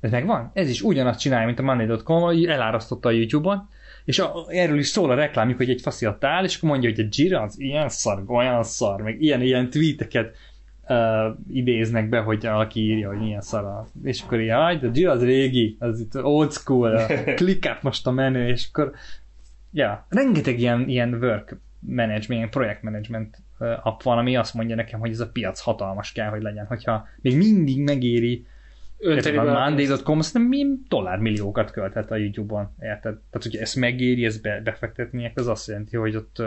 [0.00, 0.50] Ez megvan?
[0.54, 3.68] Ez is ugyanazt csinálja, mint a Monday.com, hogy elárasztotta a YouTube-on,
[4.04, 7.00] és a, erről is szól a reklámjuk, hogy egy fasziat áll, és akkor mondja, hogy
[7.00, 10.36] a Jira az ilyen szar, olyan szar, meg ilyen, ilyen tweeteket
[10.88, 10.98] uh,
[11.50, 13.86] idéznek be, hogy aki írja, hogy ilyen szar.
[14.02, 17.06] És akkor ilyen, de Jira az régi, az itt old school, a
[17.36, 18.92] ClickUp most a menő, és akkor
[19.76, 23.42] Ja, rengeteg ilyen, ilyen work management, ilyen projektmanagement
[23.82, 26.66] app van, ami azt mondja nekem, hogy ez a piac hatalmas kell, hogy legyen.
[26.66, 28.46] Hogyha még mindig megéri
[28.98, 33.00] a Monday.com, azt nem mi dollármilliókat költhet a YouTube-on, érted?
[33.00, 36.42] Tehát, hogyha ezt megéri, ezt be, befektetni, az azt jelenti, hogy ott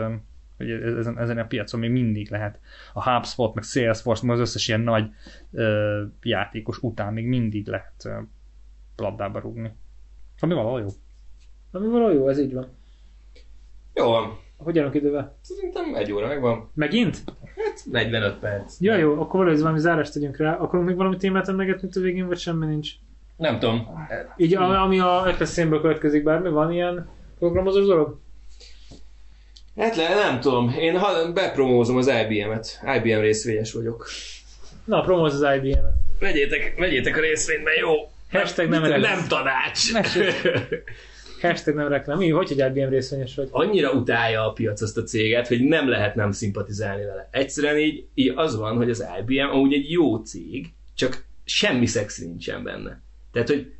[0.57, 2.59] hogy e- ezen, ezen a piacon még mindig lehet
[2.93, 5.11] a HubSpot, meg Salesforce, meg az összes ilyen nagy
[5.51, 8.19] ö, játékos után még mindig lehet ö,
[8.95, 9.71] labdába rúgni.
[10.39, 10.87] Ami valahol jó.
[11.71, 12.77] Ami való jó, ez így van.
[13.93, 14.39] Jó van.
[14.57, 15.37] Hogy állunk idővel?
[15.41, 16.71] Szerintem egy óra megvan.
[16.73, 17.17] Megint?
[17.55, 18.75] Hát 45 perc.
[18.79, 20.55] Ja, jó, akkor valami valami zárást tegyünk rá.
[20.55, 22.89] Akarunk még valami témát emlegetni a végén, vagy semmi nincs?
[23.37, 24.07] Nem tudom.
[24.37, 27.09] Így, ami a FSZ-ből következik, bármi, van ilyen
[27.39, 28.19] programozós dolog?
[29.77, 30.75] Hát le, nem tudom.
[30.79, 32.81] Én ha, bepromózom az IBM-et.
[32.95, 34.07] IBM részvényes vagyok.
[34.85, 35.93] Na, promóz az IBM-et.
[36.19, 37.93] Vegyétek, vegyétek a részvényt, mert jó.
[38.31, 39.91] Hashtag nem nem, nem tanács.
[41.41, 42.17] Hashtag nem reklám.
[42.17, 42.29] Mi?
[42.29, 43.47] Hogy, hogy IBM részvényes vagy?
[43.51, 47.29] Annyira utálja a piac azt a céget, hogy nem lehet nem szimpatizálni vele.
[47.31, 52.19] Egyszerűen így, így az van, hogy az IBM amúgy egy jó cég, csak semmi szex
[52.19, 53.01] nincsen benne.
[53.31, 53.73] Tehát, hogy,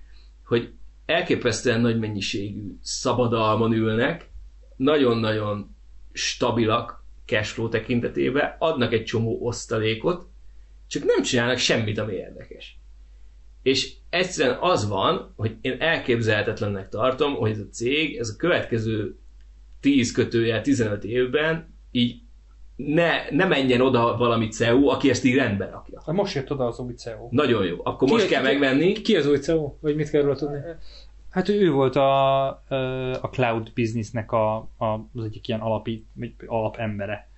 [0.45, 0.74] hogy
[1.05, 4.30] elképesztően nagy mennyiségű szabadalmon ülnek,
[4.76, 5.76] nagyon-nagyon
[6.12, 10.28] stabilak cashflow tekintetében, adnak egy csomó osztalékot,
[10.88, 12.80] csak nem csinálnak semmit, ami érdekes.
[13.62, 19.18] És egyszerűen az van, hogy én elképzelhetetlennek tartom, hogy ez a cég, ez a következő
[19.80, 22.22] 10 kötőjel 15 évben így
[22.76, 26.01] ne, ne menjen oda valami CEU, aki ezt így rendbe rakja.
[26.14, 27.28] Most jött oda az új CEO.
[27.32, 27.78] Nagyon jó.
[27.84, 28.91] Akkor most Ki- kell ki- megvenni.
[28.91, 29.74] Ki az új CEO?
[29.80, 30.57] Vagy mit kell róla tudni?
[31.30, 32.47] Hát ő volt a,
[33.22, 34.86] a cloud businessnek a, a,
[35.16, 36.05] az egyik ilyen alapi,
[36.45, 37.28] alapembere.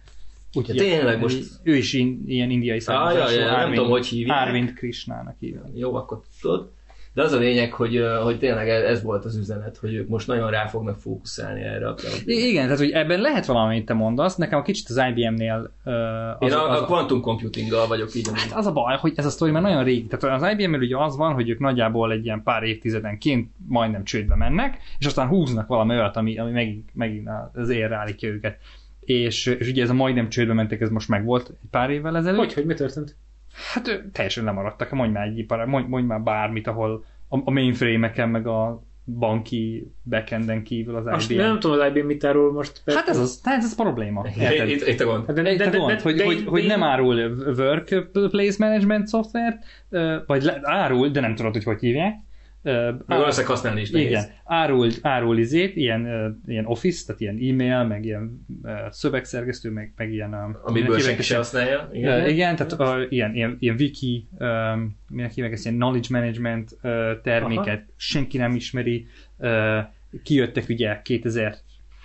[0.54, 3.34] Úgyhogy Ja, tényleg most- Ő is in, ilyen indiai Ah, származású.
[3.40, 4.48] ja, ja, nem tudom, hogy hívják.
[4.48, 5.66] Arvind Krishnának hívják.
[5.76, 6.72] Jó, akkor tudod.
[7.14, 10.50] De az a lényeg, hogy, hogy tényleg ez volt az üzenet, hogy ők most nagyon
[10.50, 11.96] rá fognak fókuszálni erre a
[12.26, 14.36] I- Igen, tehát hogy ebben lehet valami, amit te mondasz.
[14.36, 15.94] Nekem a kicsit az IBM-nél uh,
[16.40, 18.30] Én az, a, az, a quantum computinggal vagyok így.
[18.34, 20.06] Hát az a baj, hogy ez a sztori már nagyon régi.
[20.08, 24.36] Tehát az IBM-mel ugye az van, hogy ők nagyjából egy ilyen pár évtizedenként majdnem csődbe
[24.36, 28.58] mennek, és aztán húznak valami olyat, ami, ami megint, megint az érre állítja őket.
[29.02, 32.40] És, és ugye ez a majdnem csődbe mentek, ez most megvolt egy pár évvel ezelőtt.
[32.40, 33.16] Hogy, hogy mi történt?
[33.74, 37.52] Hát ő, teljesen lemaradtak, mondj már egy ipar, mondj, mondj már bármit, ahol a, a
[37.52, 41.42] mainframe-eken, meg a banki backenden kívül az Most IBM.
[41.42, 42.82] nem tudom az IBM mit árul most.
[42.86, 44.26] Hát ez az, tehát ez a probléma.
[44.68, 45.26] Itt, itt a gond.
[45.26, 47.16] Hát de, De, de, de, gond, hogy, de- hogy, de- hogy nem árul
[47.58, 49.64] workplace management szoftvert,
[50.28, 52.14] vagy le, árul, de nem tudod, hogy hogy hívják.
[52.64, 54.08] Meg valószínűleg használni is nehéz.
[54.08, 56.06] igen, árul, árul izét, ilyen,
[56.48, 58.46] ilyen office, tehát ilyen e-mail, meg ilyen
[58.90, 60.34] szövegszerkesztő, meg, meg ilyen...
[60.64, 61.90] Amiből senki se használja.
[61.94, 62.30] Igen, Igen.
[62.30, 67.22] igen tehát uh, ilyen, ilyen, ilyen wiki, um, minek hívják ezt, ilyen knowledge management uh,
[67.22, 67.94] terméket, Aha.
[67.96, 69.08] senki nem ismeri.
[69.38, 69.78] Uh,
[70.24, 71.56] kijöttek ugye 2000,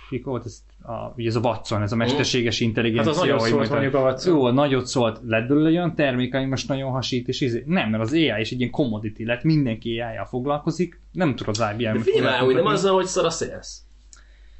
[0.09, 3.13] mikor volt ez, a, ugye ez a Watson, ez a mesterséges intelligencia.
[3.13, 4.33] Hát az nagyot hogy szólt mondjuk a Watson.
[4.33, 7.63] Jó, nagyot szólt, lett belőle olyan termék, ami most nagyon hasít, és izé.
[7.65, 11.63] Nem, mert az AI is egy ilyen commodity lett, mindenki AI-jal foglalkozik, nem tud az
[11.71, 11.93] IBM.
[11.93, 13.77] De figyelj már, hogy nem azzal, hogy szar a sales.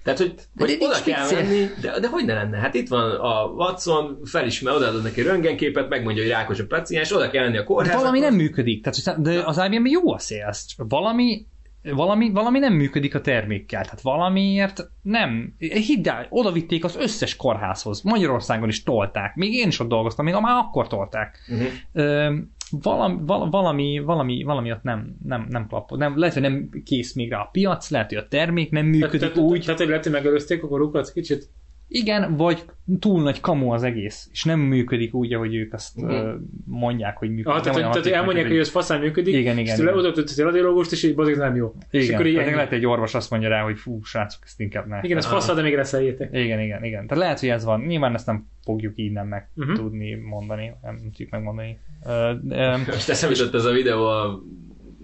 [0.03, 2.57] Tehát, hogy, hogy de oda nincs kell mit menni, de, de hogy ne lenne?
[2.57, 7.29] Hát itt van a Watson, felismer, odaadod neki röntgenképet, megmondja, hogy rákos a paciens, oda
[7.29, 7.99] kell menni a kórházba.
[7.99, 11.45] Valami nem működik, tehát, de az IBM jó a sales, valami,
[11.93, 15.55] valami, valami nem működik a termékkel, tehát valamiért nem.
[15.57, 20.25] Hidd el, oda vitték az összes kórházhoz, Magyarországon is tolták, még én is ott dolgoztam,
[20.25, 21.39] még már akkor tolták.
[21.51, 21.67] Uh-huh.
[21.93, 22.35] Ö,
[22.71, 25.97] valami, val- valami, valami, valami ott nem, nem, nem klapod.
[25.97, 29.19] Nem, lehet, hogy nem kész még rá a piac, lehet, hogy a termék nem működik
[29.19, 29.61] tehát, úgy.
[29.61, 31.49] Tehát, hogy lehet, hogy megelőzték a korukat kicsit?
[31.89, 32.63] Igen, vagy
[32.99, 36.11] túl nagy kamu az egész, és nem működik úgy, ahogy ők azt Mhm.
[36.11, 36.33] uh,
[36.65, 37.47] mondják, hogy működik.
[37.47, 39.97] Ah, tehát, Nem tehát, hogy elmondják, hogy ez faszán működik, Igen, igen, és igen.
[39.97, 41.73] oda töltött a radiológust, és így bazik nem jó.
[41.89, 44.59] és Igen, akkor így tehát lehet egy orvos azt mondja rá, hogy fú, srácok, ezt
[44.59, 44.99] inkább ne.
[45.01, 46.29] Igen, ez faszal, de még reszeljétek.
[46.33, 47.07] igen, igen, igen.
[47.07, 47.81] Tehát lehet, hogy ez van.
[47.81, 49.69] Nyilván ezt nem fogjuk innen meg Mhm.
[49.69, 49.83] uh-huh.
[49.85, 51.79] tudni mondani, nem tudjuk megmondani.
[52.05, 52.11] Uh,
[52.43, 54.41] uh, Most eszembe jutott ez a videó, a,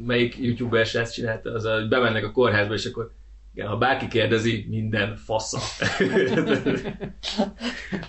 [0.06, 3.12] melyik youtuber srác csinálta, az a, bemennek a kórházba, és akkor
[3.54, 5.60] igen, ha bárki kérdezi, minden fasza.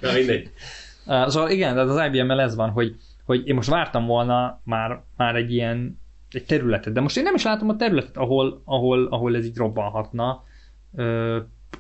[0.00, 0.50] Na mindegy.
[1.06, 5.02] Uh, szóval igen, tehát az IBM-mel ez van, hogy, hogy én most vártam volna már,
[5.16, 9.06] már egy ilyen egy területet, de most én nem is látom a területet, ahol, ahol,
[9.06, 10.44] ahol ez így robbanhatna.
[10.90, 11.36] Uh,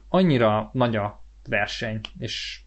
[0.08, 2.60] annyira nagy a verseny, és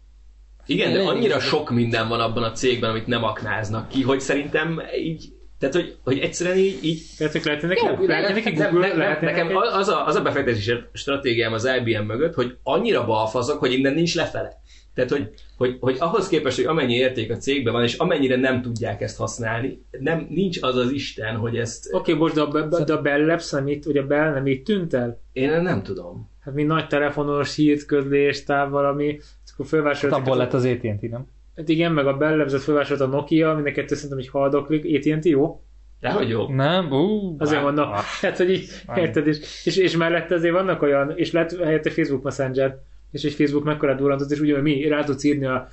[0.66, 4.82] Igen, de annyira sok minden van abban a cégben, amit nem aknáznak ki, hogy szerintem
[4.98, 8.50] így, tehát hogy, hogy egyszerűen így, így Tehát, hogy lehet, hogy Jó, neki, lehet, neki
[8.50, 12.34] Google, nem, lehet, nem, nekem neki- az a, az a befektetési stratégiám az IBM mögött,
[12.34, 14.60] hogy annyira balfazok, hogy innen nincs lefele.
[14.94, 18.62] Tehát, hogy, hogy, hogy ahhoz képest, hogy amennyi érték a cégben van, és amennyire nem
[18.62, 21.88] tudják ezt használni, nem, nincs az az Isten, hogy ezt...
[21.94, 24.46] Oké, most de a, Be- de a Bell Labs nem itt, vagy a Bell nem
[24.46, 25.20] itt tűnt el?
[25.32, 26.30] Én nem tudom.
[26.40, 30.26] Hát mi nagy telefonos hírt, közlés, táv valami, akkor hát fölvásároltak.
[30.26, 31.26] abból lett az AT&T, nem?
[31.58, 34.84] Hát igen, meg a Bell Labs-et fölvásárolt a Nokia, mind a kettő szerintem így haldoklik.
[35.06, 35.60] AT&T jó?
[36.00, 36.48] De hogy jó.
[36.48, 36.92] Nem?
[36.92, 37.90] Ú, Azért mondom.
[37.90, 38.02] vár.
[38.20, 42.22] Hát, hogy így, érted, és, és, és mellette azért vannak olyan, és lett helyette Facebook
[42.22, 42.78] Messenger.
[43.10, 45.68] és egy Facebook mekkora durrantott, és ugyanúgy mi rá tudsz írni a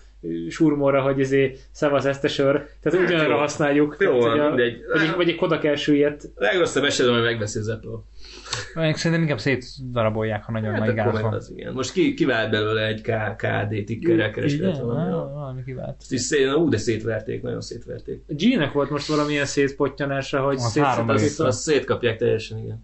[0.49, 2.53] surmóra, hogy izé szavaz ezt a sör.
[2.81, 3.95] Tehát Hát ugyanarra használjuk.
[3.99, 4.77] Jó, tehát, van, a, mindegy.
[4.93, 6.29] vagy, egy, vagy egy Kodak elsüllyedt.
[6.36, 7.91] Legrosszabb esetben, hogy megveszi az Apple.
[8.73, 11.33] Még szerintem inkább szétdarabolják, ha nagyon Hát nagy gáz meg van.
[11.33, 11.73] az igen.
[11.73, 13.01] Most ki, kivált belőle egy
[13.35, 15.11] KD tikkerrel kereskedett valami.
[15.33, 15.95] valami kivált.
[15.99, 18.21] Azt is szét, ú, de szétverték, nagyon szétverték.
[18.27, 21.47] A G-nek volt most valamilyen szétpottyanása, hogy Az három Azt, szétszedték.
[21.47, 22.83] azt szétkapják teljesen, igen.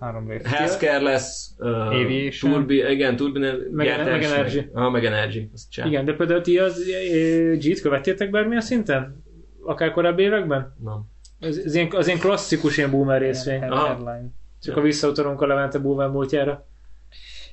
[0.00, 0.42] Három rész.
[0.44, 4.68] Healthcare lesz, uh, turbi, igen, turbine, Meg- meg Energy.
[4.72, 5.48] Ah, meg Energy.
[5.54, 5.86] Azt.
[5.86, 6.82] Igen, de például ti az
[7.58, 9.22] G-t követtétek bármilyen szinten?
[9.66, 10.74] Akár korábbi években?
[10.82, 11.04] Na.
[11.40, 13.60] Az, az, ilyen, az ilyen klasszikus ilyen boomer részvény.
[13.60, 14.26] Headline.
[14.64, 16.66] Csak a visszautalunk a Levente boomer múltjára.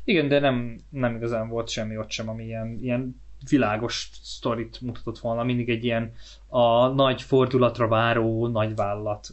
[0.04, 5.20] Igen, de nem, nem igazán volt semmi ott sem, ami ilyen, ilyen világos sztorit mutatott
[5.20, 5.44] volna.
[5.44, 6.14] Mindig egy ilyen
[6.48, 9.28] a nagy fordulatra váró nagy vállalat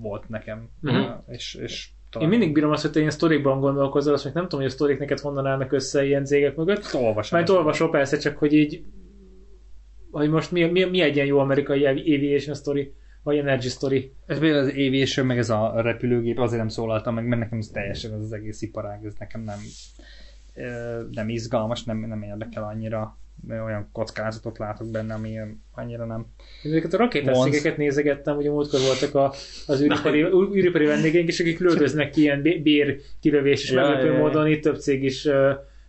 [0.00, 0.68] volt nekem.
[0.80, 0.96] Mhm.
[0.96, 1.88] Uh, és, és
[2.20, 4.72] Én mindig bírom azt, hogy te ilyen sztorikban gondolkozol, azt még nem tudom, hogy a
[4.72, 6.94] sztorik neked honnan állnak össze ilyen cégek mögött.
[6.94, 7.38] olvasom.
[7.38, 8.84] Majd olvasol persze, csak hogy így
[10.12, 14.12] hogy most mi, mi, mi egy ilyen jó amerikai aviation story, vagy energy story.
[14.26, 17.66] Ez például az aviation, meg ez a repülőgép, azért nem szólaltam meg, mert nekem ez
[17.66, 19.58] teljesen az, az egész iparág, ez nekem nem,
[21.10, 23.18] nem izgalmas, nem, nem érdekel annyira,
[23.48, 25.38] olyan kockázatot látok benne, ami
[25.72, 26.26] annyira nem.
[26.62, 29.34] Ezeket a rakétaszégeket nézegettem, ugye múltkor voltak a,
[29.66, 30.22] az űripari,
[30.54, 34.18] űripari vendégeink is, akik lődöznek ki ilyen bé- bér kilövés és Ja, meglepő ja.
[34.18, 35.28] módon, itt több cég is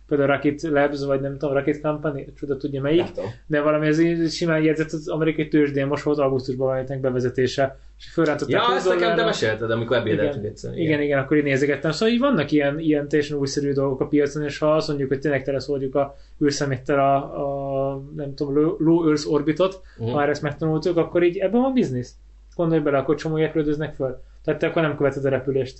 [0.06, 3.04] például Rocket Labs, vagy nem tudom, Rocket Company, csuda tudja melyik,
[3.46, 8.60] de valami így simán jegyzett az amerikai tőzsdén, most volt augusztusban valaminek bevezetése, és fölrántották
[8.60, 10.50] Ja, 20 ezt nekem te mesélted, amikor ebédeltünk Igen.
[10.50, 10.78] egyszer.
[10.78, 11.90] Igen, igen, akkor így nézegettem.
[11.90, 15.18] Szóval így vannak ilyen, ilyen teljesen újszerű dolgok a piacon, és ha azt mondjuk, hogy
[15.18, 17.14] tényleg teleszórjuk a űrszeméttel a,
[17.92, 20.08] a nem tudom, low- Earth orbitot, Mhm.
[20.08, 22.14] ha már ezt megtanultuk, akkor így ebben van biznisz.
[22.56, 24.22] Gondolj bele, akkor csomóják lődöznek föl.
[24.44, 25.78] Tehát te akkor nem követed a repülést.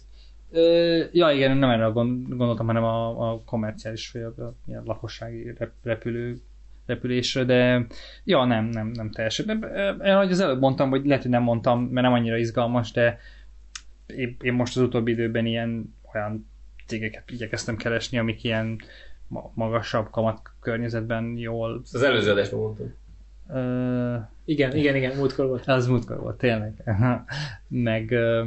[1.12, 5.54] Ja, igen, nem erre gond- gondoltam, hanem a, a komerciális, vagy a, a ilyen lakossági
[5.58, 6.36] rep, repülő
[6.86, 7.86] repülésre, de
[8.24, 9.62] ja, nem, nem, nem teljesen.
[9.62, 13.18] Ö, Ahogy az előbb mondtam, vagy lehet, hogy nem mondtam, mert nem annyira izgalmas, de
[14.06, 16.48] én, én most az utóbbi időben ilyen olyan
[16.86, 18.80] cégeket igyekeztem keresni, amik ilyen
[19.28, 22.94] ma- magasabb kamat környezetben jól az előző adásban mondtam.
[23.50, 25.66] ö, Igen, igen, igen, múltkor volt.
[25.68, 26.82] az múltkor volt, tényleg.
[27.68, 28.44] Meg ö,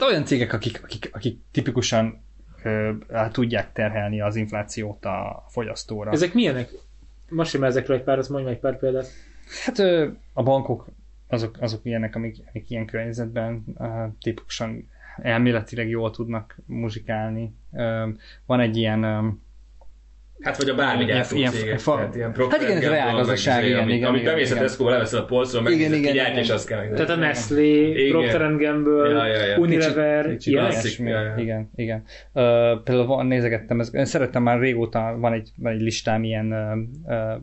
[0.00, 2.24] hát olyan cégek, akik, akik, akik tipikusan
[3.12, 6.10] hát tudják terhelni az inflációt a fogyasztóra.
[6.10, 6.70] Ezek milyenek?
[7.28, 9.06] Most már ezekről egy párat, mondj meg egy pár példát.
[9.64, 9.78] Hát
[10.32, 10.86] a bankok
[11.28, 13.64] azok, azok ilyenek, amik, amik ilyen környezetben
[14.20, 17.54] tipikusan elméletileg jól tudnak muzsikálni.
[18.46, 19.00] Van egy ilyen
[20.40, 21.78] Hát vagy a bármi Ilyen- gyártó ilyen cégek.
[21.78, 24.54] fa- tehát ilyen hát Procter igen, ez reálgazdaság, igen, amit- igen, Amit igen, bemész a
[24.54, 24.66] igen.
[24.66, 26.36] Tesco-ba, leveszel a polcról, meg Igen, igen, igen.
[26.36, 26.96] és azt kell megvenni.
[27.00, 28.10] Tehát a Nestlé, Igen.
[28.10, 29.56] Procter Gamble, Ja, ja, ja.
[29.58, 30.52] Unilever, Kicsit.
[30.54, 30.68] Ja,
[30.98, 31.34] ja.
[31.36, 32.02] Igen, igen.
[32.32, 32.42] Uh,
[32.82, 37.14] például van, nézegettem, ez, én szerettem már régóta, van egy, van egy listám ilyen uh,
[37.16, 37.42] uh,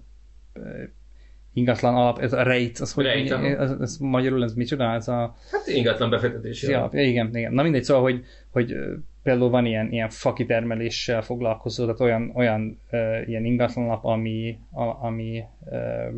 [1.53, 4.93] ingatlan alap, ez a rate, az hogy ez, ez, magyarul ez micsoda?
[4.93, 6.69] Ez a, Hát ingatlan befektetési.
[6.71, 7.53] ja, igen, igen.
[7.53, 8.75] Na mindegy, szóval, hogy, hogy
[9.24, 14.84] például van ilyen, ilyen fakitermeléssel foglalkozó, tehát olyan, olyan uh, ilyen ingatlan alap, ami, a,
[15.05, 16.13] ami uh,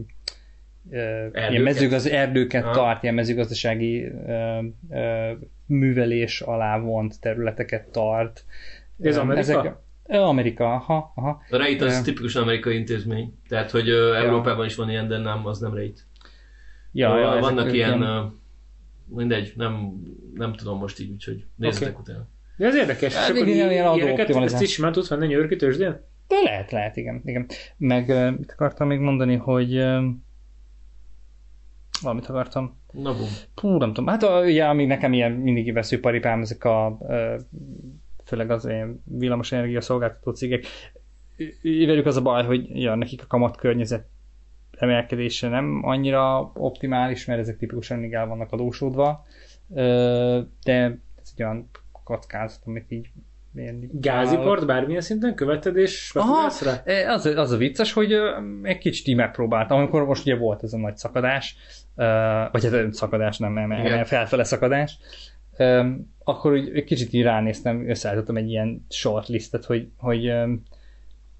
[0.89, 2.73] uh, ilyen mezőgaz, erdőket Aha.
[2.73, 5.31] tart, ilyen mezőgazdasági uh, uh,
[5.65, 8.45] művelés alá vont területeket tart.
[9.01, 9.83] Ez Ö, Amerika?
[10.07, 11.41] Ö, Amerika, aha, aha.
[11.49, 12.01] A REIT az Ja.
[12.01, 13.33] tipikusan amerikai intézmény.
[13.47, 16.05] Tehát, hogy ö, Európában is van ilyen, de nem, az nem REIT.
[16.91, 18.21] Ja, ja, ezek vannak ilyen, ilyen- ö,
[19.07, 20.01] mindegy, nem,
[20.33, 22.11] nem tudom most így, úgyhogy nézzetek Oké.
[22.11, 22.27] utána.
[22.57, 23.15] De ez érdekes.
[23.15, 26.01] Hát akkor igen, ilyen ilyen, ilyeneket, ezt is simán tudsz venni tőzsdén?
[26.27, 27.21] De lehet, lehet, igen.
[27.25, 27.45] igen.
[27.77, 29.75] Meg mit akartam még mondani, hogy
[32.01, 32.79] valamit akartam.
[32.91, 33.27] Na bum.
[33.55, 34.07] Hú, nem tudom.
[34.07, 36.97] Hát a, ugye, ami nekem ilyen mindig veszőparipám, ezek a
[38.25, 40.65] főleg az ilyen villamos energia szolgáltató cégek.
[41.61, 44.07] Velük az a baj, hogy ja, nekik a kamat környezet
[44.77, 49.25] emelkedése nem annyira optimális, mert ezek tipikusan mindig el vannak adósodva,
[50.63, 51.69] de ez egy olyan
[52.05, 53.07] kockázat, amit így
[53.91, 56.93] Gáziport bármilyen szinten követed és Aha, spekulálsz rá?
[56.93, 58.13] e, az, az a vicces, hogy
[58.61, 61.55] egy kicsit így megpróbáltam, amikor most ugye volt ez a nagy szakadás,
[62.51, 64.97] vagy hát szakadás, nem, nem, nem felfele szakadás,
[66.23, 70.31] akkor úgy egy kicsit így ránéztem, összeállítottam egy ilyen shortlistet, hogy, hogy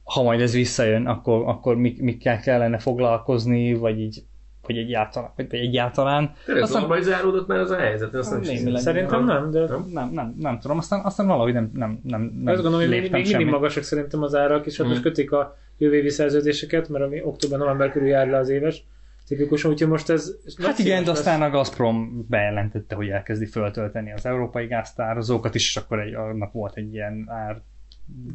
[0.03, 4.23] ha majd ez visszajön, akkor, akkor mik, mikkel kellene foglalkozni, vagy így
[4.67, 6.33] vagy egyáltalán, vagy egyáltalán.
[6.45, 8.13] Tényleg Aztán- normalizálódott már az a helyzet?
[8.13, 8.81] Azt nem is Némileg.
[8.81, 9.85] Szerintem nem, de Nem?
[9.93, 13.11] Nem, nem, nem tudom, aztán, aztán valahogy nem, nem, nem, nem azt gondolom, hogy még,
[13.11, 15.07] mindig magasak szerintem az árak, és hát most Mhm.
[15.07, 18.83] kötik a jövő évi szerződéseket, mert ami október-november körül jár le az éves.
[19.27, 20.31] Tipikusan, úgyhogy most ez...
[20.45, 25.67] ez Hát igen, de aztán a Gazprom bejelentette, hogy elkezdi föltölteni az európai gáztározókat is,
[25.67, 27.61] és akkor egy, annak volt egy ilyen ár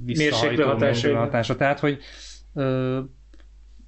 [0.05, 0.62] visszahajtó
[1.16, 1.57] hatása.
[1.57, 1.99] Tehát, hogy
[2.55, 2.99] ö,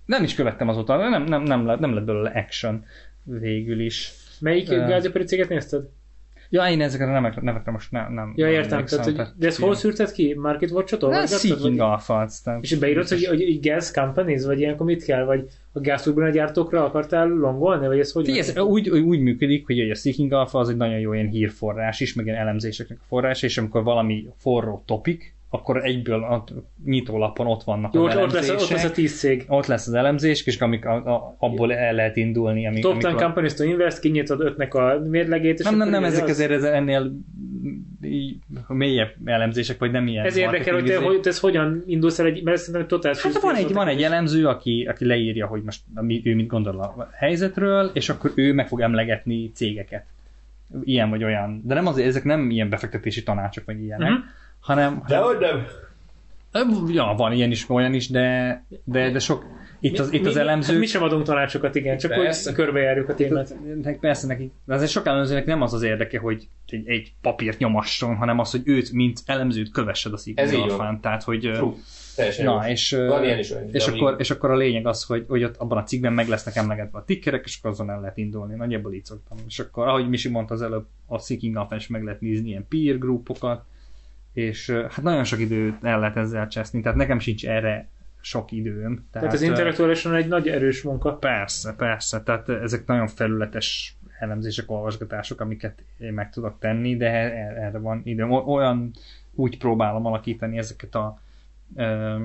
[0.05, 2.85] nem is követtem azóta, nem, nem, nem, lett, nem lett belőle action
[3.25, 4.13] végül is.
[4.41, 4.77] Melyik Ö.
[4.87, 5.85] gázipari céget nézted?
[6.51, 8.73] Ja, én ezekre a nevekre, nevekre most nem, nem Ja, nem értem.
[8.73, 10.35] emlékszem, Tehát, hogy, de ezt hol szűrted ki?
[10.35, 11.27] Market Watch-ot Nem?
[11.27, 11.77] Seeking
[12.45, 15.25] tehát- És beírod, hogy, hogy, hogy gas companies, vagy ilyenkor mit kell?
[15.25, 17.87] Vagy a gázturbina gyártókra akartál longolni?
[17.87, 20.99] Vagy ez hogy Figyelj, ez úgy, úgy működik, hogy a Seeking Alpha az egy nagyon
[20.99, 25.85] jó ilyen hírforrás is, meg ilyen elemzéseknek a forrás, és amikor valami forró topik, akkor
[25.85, 26.45] egyből a
[26.85, 28.61] nyitólapon ott vannak Jó, az ott lesz, elemzések.
[28.61, 29.45] ott lesz a tíz cég.
[29.49, 32.67] ott lesz az elemzés, és amik, a, a, abból el lehet indulni.
[32.67, 36.05] Amik, Top 10 amikor- companies to invest, kinyitod ötnek a mérlegét, és nem, nem, nem,
[36.05, 36.31] ez ezek az.
[36.31, 37.13] azért ez ennél
[38.69, 42.43] mélyebb elemzések, vagy nem ilyen Ez érdekel, hogy te, hogy ez hogyan indulsz el egy,
[42.43, 46.21] mert szerintem totál Hát van egy, van egy elemző, aki, aki leírja, hogy most mi,
[46.25, 50.05] ő mit gondol a helyzetről, és akkor ő meg fog emlegetni cégeket.
[50.85, 51.61] Ilyen vagy olyan.
[51.65, 54.19] De nem azért, ezek nem ilyen befektetési tanácsok, vagy ilyenek, Mhm.
[54.63, 55.67] Hanem, De hogy nem?
[56.89, 59.45] Ja, van ilyen is, olyan is, de, de, de sok,
[59.81, 62.49] itt az, itt az mi, elemzők, Mi sem adunk tanácsokat, igen, csak Persze.
[62.51, 63.55] hogy körbejárjuk a témát.
[63.83, 67.59] Nek- Persze neki, de azért sok elemzőnek nem az az érdeke, hogy egy, egy papírt
[67.59, 70.61] nyomasson, hanem az, hogy őt, mint elemzőt kövessed a Ez így.
[70.61, 71.01] Alphán.
[71.01, 71.51] Tehát, hogy...
[71.53, 71.73] True.
[72.17, 72.71] Teljesen Na, jó.
[72.73, 75.45] és, Van ilyen is olyan és, akkor, amíg- és akkor a lényeg az, hogy, hogy
[75.45, 78.55] ott abban a cikkben meg lesznek emlegetve a tickerek, és akkor azon el lehet indulni.
[78.55, 79.39] Nagyjából így szoktam.
[79.49, 82.67] És akkor, ahogy Misi mondta az előbb, a Seeking Alpha is meg lehet nézni ilyen
[82.69, 83.65] peer groupokat,
[84.33, 87.89] és hát nagyon sok időt el lehet ezzel cseszni, tehát nekem sincs erre
[88.21, 89.07] sok időm.
[89.11, 91.15] Tehát az ö, intellektuálisan egy nagy erős munka.
[91.17, 97.57] Persze, persze, tehát ezek nagyon felületes elemzések, olvasgatások, amiket én meg tudok tenni, de er-
[97.57, 98.31] erre van időm.
[98.31, 98.91] Olyan
[99.35, 101.21] úgy próbálom alakítani ezeket a,
[101.77, 102.17] ö,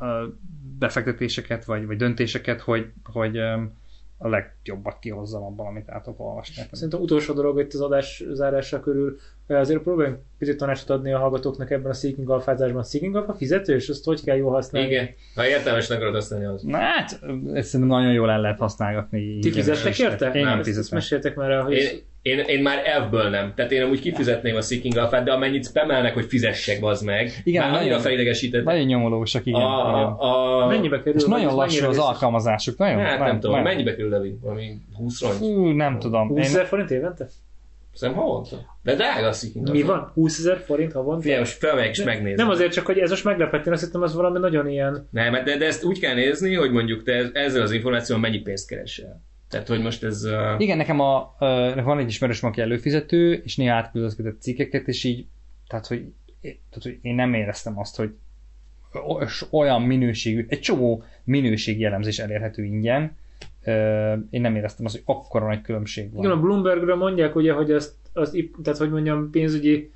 [0.00, 0.36] a
[0.78, 3.62] befektetéseket, vagy, vagy döntéseket, hogy, hogy ö,
[4.22, 6.62] a legjobbat kihozzam abban, amit át tudok olvasni.
[6.72, 11.70] Szerintem utolsó dolog itt az adás zárása körül, azért próbáljunk picit tanácsot adni a hallgatóknak
[11.70, 12.82] ebben a Seeking Alpházásban.
[12.84, 13.88] Seeking Alpha fizetős?
[13.88, 14.88] Azt hogy kell jól használni?
[14.88, 15.08] Igen.
[15.34, 16.62] Ha értelmesnek akarod használni, az.
[16.62, 17.10] Na hát,
[17.52, 19.38] ezt szerintem nagyon jól el lehet használgatni.
[19.38, 20.30] Ti fizettek és- érte?
[20.32, 20.98] Én nem Ezt- ezt fizetem.
[20.98, 21.88] Meséltek már el, hogy Én,
[22.22, 23.52] én, én már elfből nem.
[23.54, 27.40] Tehát én amúgy kifizetném a Seeking Alpha-t, de amennyit spamelnek, hogy fizessek, bazd meg.
[27.44, 28.64] Igen, már annyira nagyon- felidegesített.
[28.64, 29.60] Nagyon nyomolósak, igen.
[29.60, 31.20] a, a, a, mennyibe kerül?
[31.20, 32.78] És nagyon ez lassú az alkalmazásuk.
[32.78, 34.38] Nagyon, Hát nem, tudom, mennyibe kerül Levi?
[34.42, 35.34] Valami 20 rongy?
[35.34, 36.28] Fú, nem tudom.
[36.28, 37.26] 20 Én, ezer forint évente?
[37.94, 38.56] Szerintem havonta.
[38.82, 39.92] De drága a Seeking Mi Alpha.
[39.96, 40.10] van?
[40.14, 41.20] 20 ezer forint havonta?
[41.20, 42.36] Figyelj, most felmegyek és megnézem.
[42.46, 45.08] Nem azért csak, hogy ez most meglepett, én azt hittem, az valami nagyon ilyen...
[45.10, 48.68] Nem, de, de ezt úgy kell nézni, hogy mondjuk te ezzel az információval mennyi pénzt
[48.68, 49.22] keresel.
[49.50, 50.24] Tehát, hogy most ez...
[50.24, 50.60] Uh...
[50.60, 55.26] igen, nekem a, uh, van egy ismerős, aki előfizető, és néha átküldözgetett cikkeket, és így,
[55.68, 56.04] tehát hogy,
[56.40, 58.14] tehát, hogy én nem éreztem azt, hogy
[59.50, 63.16] olyan minőségű, egy csomó minőségi elemzés elérhető ingyen,
[63.66, 66.24] uh, én nem éreztem azt, hogy akkora nagy különbség van.
[66.24, 69.92] Igen, a Bloombergről mondják ugye, hogy ezt, az, tehát hogy mondjam, pénzügyi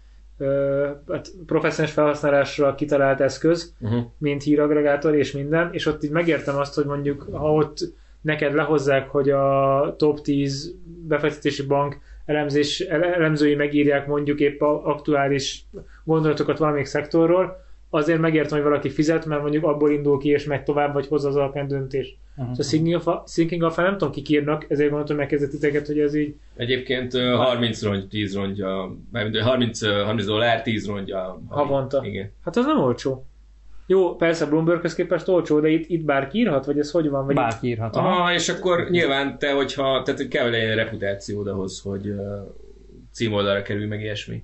[1.08, 4.04] hát professzionális felhasználásra kitalált eszköz, Uh-huh.
[4.18, 7.78] mint híragregátor és minden, és ott így megértem azt, hogy mondjuk, ha ott
[8.24, 10.74] neked lehozzák, hogy a top 10
[11.08, 15.64] befektetési bank elemzés, ele- elemzői megírják mondjuk épp a aktuális
[16.04, 20.62] gondolatokat valamelyik szektorról, azért megértem, hogy valaki fizet, mert mondjuk abból indul ki, és megy
[20.62, 22.16] tovább, vagy hoz az alapján döntést.
[22.36, 22.54] Uh-huh.
[22.54, 27.14] Szóval Sinking Alpha, nem tudom, kik írnak, ezért gondoltam megkezdett titeket, hogy ez így Egyébként
[27.14, 31.40] ö, 30 rongy, 10 rongya, mármint, ö, 30, ö, 30 dollár, 10 rongya.
[31.48, 32.02] Havonta.
[32.04, 32.32] Igen.
[32.44, 33.26] Hát az nem olcsó.
[33.86, 37.26] Jó, persze Bloomberghöz képest olcsó, de itt, itt bárki írhat, vagy ez hogy van?
[37.26, 37.96] Vagy Bárki írhat.
[37.96, 38.32] aha.
[38.32, 42.18] És akkor nyilván te, hogyha, tehát hogy kell, legyen reputációd ahhoz, hogy uh,
[43.12, 44.42] címoldalra kerül, meg ilyesmi.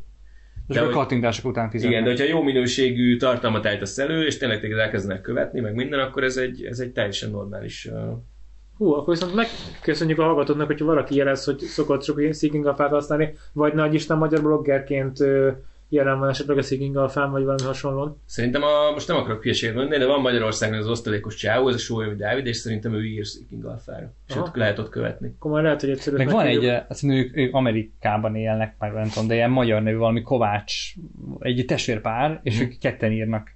[0.68, 1.92] És de a kattintások után fizetnek.
[1.92, 6.00] Igen, de hogyha jó minőségű tartalmat állítasz elő, és tényleg téged elkezdenek követni, meg minden,
[6.00, 8.18] akkor ez egy, ez egy teljesen normális uh,
[8.80, 12.90] Hú, akkor viszont megköszönjük a hallgatóknak, hogyha valaki jelez, hogy szokott sok ilyen Seeking Alpha-t
[12.90, 15.50] használni, vagy nagy Isten magyar bloggerként ö,
[15.92, 18.20] jelen van esetleg a Seeking Alpha-n, vagy valami hasonlóan.
[18.24, 21.78] Szerintem a, most nem akarok hülyeséget mondani, de van Magyarországon az osztalékos csávó, ez a
[21.78, 24.12] Sólyom Dávid, és szerintem ő ír Seeking Alpha-ra.
[24.28, 24.44] És Aha.
[24.44, 25.34] ott lehet ott követni.
[25.38, 28.92] Majd lehet, hogy egyszerűen Meg van egy, eh, azt mondjuk, ők, ők Amerikában élnek, meg
[28.92, 30.74] nem tudom, de ilyen magyar nevű valami Kovács,
[31.38, 32.64] egy testvérpár, és Mhm.
[32.64, 33.54] ők ketten írnak.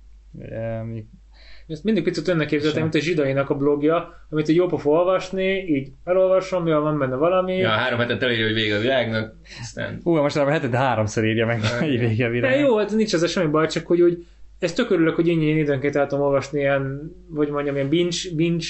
[1.67, 5.59] Ezt mindig picit önnek képzeltem, mint a zsidainak a blogja, amit egy jó pofa olvasni,
[5.59, 7.57] így elolvasom, jól van benne valami.
[7.57, 11.47] Ja, három hetet elírja, hogy vége a világnak, aztán Hú, most már hetente háromszor írja
[11.47, 12.61] meg, egy vége De világ.
[12.61, 14.27] jó, hát nincs ezzel semmi baj, csak hogy úgy,
[14.59, 18.65] ezt tök örülök, hogy én időnként el tudom olvasni ilyen, vagy mondjam, ilyen binge, binge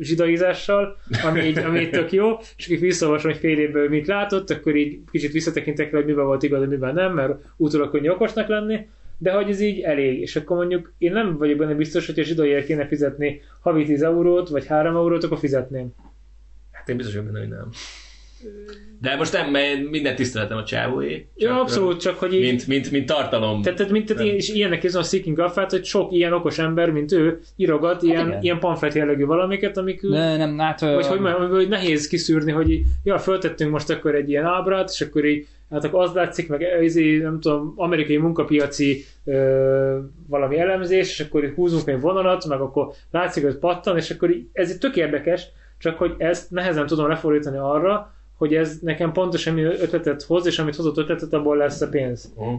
[0.00, 4.50] zsidaizással, ami így, ami így tök jó, és akkor visszaolvasom, hogy fél évből mit látott,
[4.50, 8.48] akkor így kicsit visszatekintek rá, hogy miben volt igaz, miben nem, mert utólag könnyű okosnak
[8.48, 8.86] lenni,
[9.18, 10.20] de hogy ez így elég.
[10.20, 14.02] És akkor mondjuk én nem vagyok benne biztos, hogy a zsidaiért kéne fizetni havi 10
[14.02, 15.94] eurót, vagy 3 eurót, akkor fizetném.
[16.72, 17.68] hát én biztos vagyok benne, hogy nem.
[19.00, 21.28] De most nem, mert minden tiszteletem a csávóé.
[21.34, 22.40] Ja, abszolút, csak hogy így...
[22.40, 23.62] Mint, mint, mint tartalom.
[23.62, 26.58] Tehát, tehát, mint, tehát én, és ilyenek érzem a Seeking Alphát, hogy sok ilyen okos
[26.58, 28.42] ember, mint ő, írogat ilyen, igen.
[28.42, 30.80] ilyen pamflet jellegű valamiket, amik De nem, hát...
[30.80, 35.00] vagy hogy, mondjam, hogy nehéz kiszűrni, hogy ja, föltettünk most akkor egy ilyen ábrát, és
[35.00, 39.98] akkor így, hát akkor az látszik, meg ez így, nem tudom, amerikai munkapiaci ö,
[40.28, 44.30] valami elemzés, és akkor így húzunk egy vonalat, meg akkor látszik, hogy pattan, és akkor
[44.30, 45.46] így, ez így tök érdekes,
[45.78, 50.58] csak hogy ezt nehezen tudom lefordítani arra, hogy ez nekem pontosan mi ötletet hoz, és
[50.58, 52.32] amit hozott ötletet, abból lesz a pénz.
[52.34, 52.58] Uh.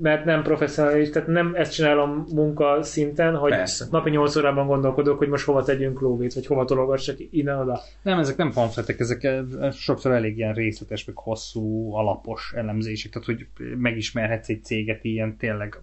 [0.00, 3.86] Mert nem professzionális, tehát nem ezt csinálom munka szinten, hogy Persze.
[3.90, 7.80] napi 8 órában gondolkodok, hogy most hova tegyünk lóvét, vagy hova tologassak innen-oda.
[8.02, 9.42] Nem, ezek nem pamfletek, ezek eh,
[9.72, 15.80] sokszor elég ilyen részletes, meg hosszú, alapos elemzések, tehát hogy megismerhetsz egy céget ilyen tényleg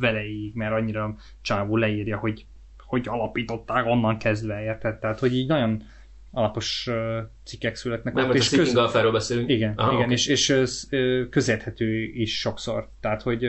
[0.00, 2.46] veleig, mert annyira csávó leírja, hogy
[2.88, 4.98] hogy alapították onnan kezdve, érted?
[4.98, 5.82] Tehát, hogy így nagyon
[6.38, 6.88] alapos
[7.44, 8.14] cikkek születnek.
[8.14, 9.48] Nem, ott, most a és Seeking köz- beszélünk.
[9.48, 10.12] Igen, Aha, igen oké.
[10.12, 10.48] és, és
[11.30, 12.88] közérthető is sokszor.
[13.00, 13.46] Tehát, hogy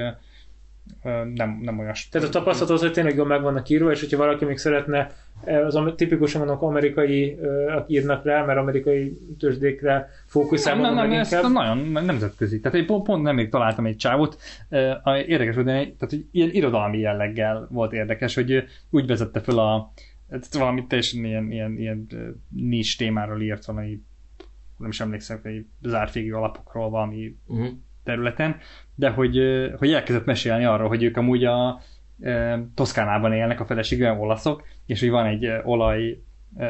[1.34, 1.94] nem, nem olyan...
[2.12, 5.12] Tehát a tapasztalat az, hogy tényleg jól meg vannak írva, és hogyha valaki még szeretne,
[5.66, 7.38] az tipikusan mondok amerikai
[7.88, 12.60] írnak rá, mert amerikai tőzsdékre nem, fókuszálnak nem, nem, meg ez nagyon nemzetközi.
[12.60, 14.38] Tehát én pont, pont nemrég találtam egy csávot,
[14.70, 19.40] ö, a- érdekes volt, egy- tehát hogy ilyen irodalmi jelleggel volt érdekes, hogy úgy vezette
[19.40, 19.92] föl a
[20.30, 22.08] tehát valami teljesen ilyen, ilyen, ilyen
[22.50, 24.02] nis témáról írt valami
[24.78, 27.68] nem is emlékszem, hogy zárt végű alapokról valami Uh-huh.
[28.04, 28.58] területen,
[28.96, 29.40] de hogy,
[29.78, 31.82] hogy elkezdett mesélni arról, hogy ők amúgy a
[32.76, 36.22] Toszkánában élnek, a felesége olaszok, és hogy van egy olaj,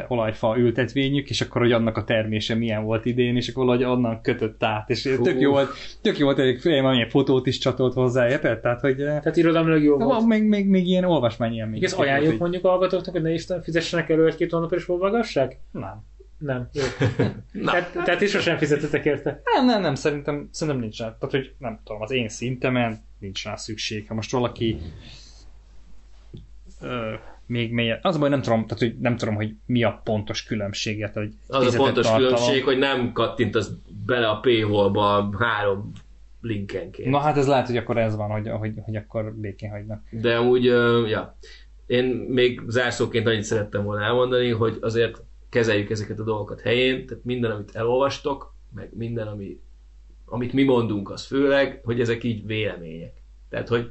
[0.08, 4.20] olajfa ültetvényük, és akkor, hogy annak a termése milyen volt idén, és akkor valahogy onnan
[4.22, 5.22] kötött át, és Fú.
[5.22, 5.70] tök jó volt,
[6.02, 8.60] tök jó volt, hogy valamilyen fotót is csatolt hozzá, érted?
[8.60, 10.26] Tehát, hogy Tehát irodalmilag jó volt.
[10.26, 11.84] még, még, még ilyen olvasmány élmény.
[11.84, 15.60] Ezt ajánljuk mondjuk a hallgatóknak, hogy ne is fizessenek elő egy-két hónapra és olvagassák?
[15.70, 16.08] Nem.
[16.38, 16.68] Nem.
[16.72, 16.82] Jó.
[17.52, 19.42] Na, Tehát, tehát is sosem fizetetek érte.
[19.54, 21.04] Nem, nem, nem, szerintem, szerintem nincs rá.
[21.04, 24.08] Tehát, hogy nem tudom, az én szintemen nincs rá szükség.
[24.08, 24.78] Ha most valaki
[26.80, 27.14] ö,
[27.50, 31.14] még mélyebb, az baj, nem tudom, tehát, hogy nem tudom, hogy mi a pontos különbséget,
[31.14, 32.28] hogy az a pontos tartalom.
[32.28, 33.70] különbség, hogy nem kattintasz
[34.06, 35.92] bele a paywallba három
[36.40, 37.10] linkenként.
[37.10, 40.02] Na hát ez lehet, hogy akkor ez van, hogy, hogy, hogy akkor békén hagynak.
[40.10, 41.36] De amúgy, ö, ja,
[41.86, 47.24] én még zárszóként annyit szerettem volna elmondani, hogy azért kezeljük ezeket a dolgokat helyén, tehát
[47.24, 49.60] minden, amit elolvastok, meg minden, ami,
[50.24, 53.12] amit mi mondunk, az főleg, hogy ezek így vélemények.
[53.48, 53.90] Tehát, hogy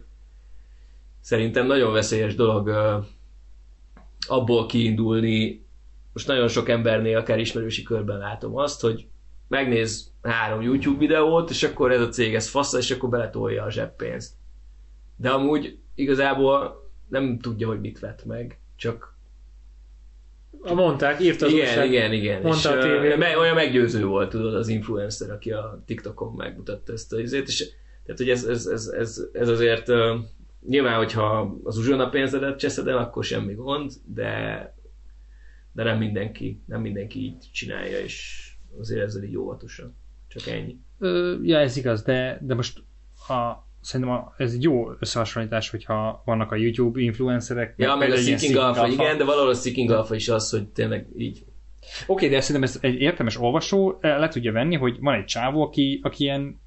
[1.21, 2.71] szerintem nagyon veszélyes dolog
[4.27, 5.65] abból kiindulni,
[6.13, 9.07] most nagyon sok embernél, akár ismerősi körben látom azt, hogy
[9.47, 13.71] megnéz három YouTube videót, és akkor ez a cég ez fasz, és akkor beletolja a
[13.71, 14.33] zseppénzt.
[15.15, 19.17] De amúgy igazából nem tudja, hogy mit vett meg, csak
[20.61, 21.87] A mondták, írta az igen, újság.
[21.87, 22.41] igen, igen.
[22.41, 27.13] Mondta és, a me- olyan meggyőző volt, tudod, az influencer, aki a TikTokon megmutatta ezt
[27.13, 27.69] a izét, és
[28.03, 29.87] tehát, hogy ez, ez, ez, ez, ez azért
[30.67, 34.73] nyilván, hogyha az uzsona pénzedet cseszed el, akkor semmi gond, de,
[35.71, 38.47] de nem mindenki, nem mindenki így csinálja, és
[38.79, 39.95] azért ezzel így óvatosan.
[40.27, 40.77] Csak ennyi.
[40.99, 42.83] Ö, ja, ez igaz, de, de most
[43.27, 47.73] a, szerintem a, ez egy jó összehasonlítás, hogyha vannak a YouTube influencerek.
[47.77, 49.03] Ja, meg a Seeking Alpha, Alpha.
[49.03, 51.43] igen, de valahol a Seeking Alpha is az, hogy tényleg így
[52.07, 55.99] Oké, de szerintem ez egy értelmes olvasó le tudja venni, hogy van egy csávó, aki,
[56.03, 56.59] aki ilyen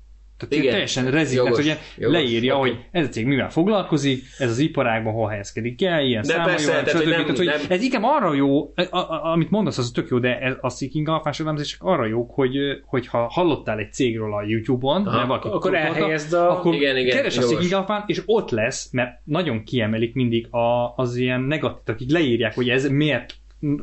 [0.48, 0.72] tehát Igen.
[0.72, 1.64] Teljesen rezignált, Jogos.
[1.66, 2.16] hogy Jogos.
[2.16, 2.68] leírja, Oké.
[2.70, 6.46] hogy ez a cég mivel foglalkozik, ez az iparágban hol helyezkedik el, ilyen De számai
[6.46, 9.50] persze, vannak, tehát, hogy nem- tehát, hogy nem- ez inkább arra jó, a, a, amit
[9.50, 13.26] mondasz, az tök jó, de ez, a Seeking Alphás elemzések arra jók, hogy, hogy ha
[13.30, 15.16] hallottál egy cégről a YouTube-on, Aha.
[15.16, 16.50] mert valaki Akkor elhelyezd a...
[16.58, 17.54] akkor Igen, igen, keres a jogos.
[17.56, 22.54] Seeking Alphán, és ott lesz, mert nagyon kiemelik mindig a, az ilyen negatív, akik leírják,
[22.54, 23.34] hogy ez miért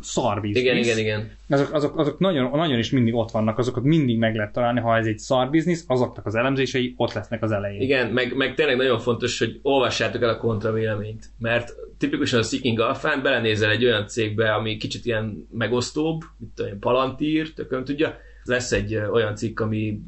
[0.01, 0.61] szar business.
[0.61, 1.32] igen, igen, igen.
[1.49, 4.97] Azok, azok, azok nagyon, nagyon is mindig ott vannak, azokat mindig meg lehet találni, ha
[4.97, 7.82] ez egy szar biznisz, azoknak az elemzései ott lesznek az elején.
[7.82, 12.80] Igen, meg, meg tényleg nagyon fontos, hogy olvassátok el a kontravéleményt, mert tipikusan a Seeking
[12.80, 18.71] Alphán belenézel egy olyan cégbe, ami kicsit ilyen megosztóbb, mint olyan Palantír, tököm tudja, lesz
[18.71, 19.99] egy olyan cikk, ami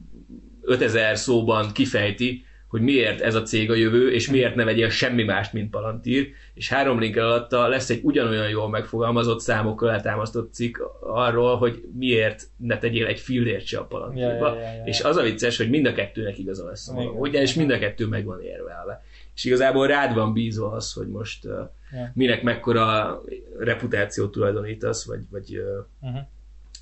[0.62, 5.24] 5000 szóban kifejti, hogy miért ez a cég a jövő, és miért ne vegyél semmi
[5.24, 10.78] mást, mint Palantír, és három link alatta lesz egy ugyanolyan jól megfogalmazott számokkal eltámasztott cikk
[11.00, 14.48] arról, hogy miért ne tegyél egy fillért se a Palantírba.
[14.48, 14.84] Ja, ja, ja, ja.
[14.86, 16.92] És az a vicces, hogy mind a kettőnek igaza lesz.
[16.96, 17.06] Igen.
[17.08, 19.04] Ugyanis mind a kettő meg van érvelve.
[19.36, 21.52] És igazából rád van bízva az, hogy most uh,
[21.94, 22.12] Ja.
[22.14, 23.22] minek mekkora
[23.60, 25.64] reputációt tulajdonítasz, vagy, vagy uh,
[26.10, 26.22] Uh-huh.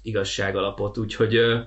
[0.02, 0.98] igazságalapot.
[0.98, 1.60] Úgyhogy uh,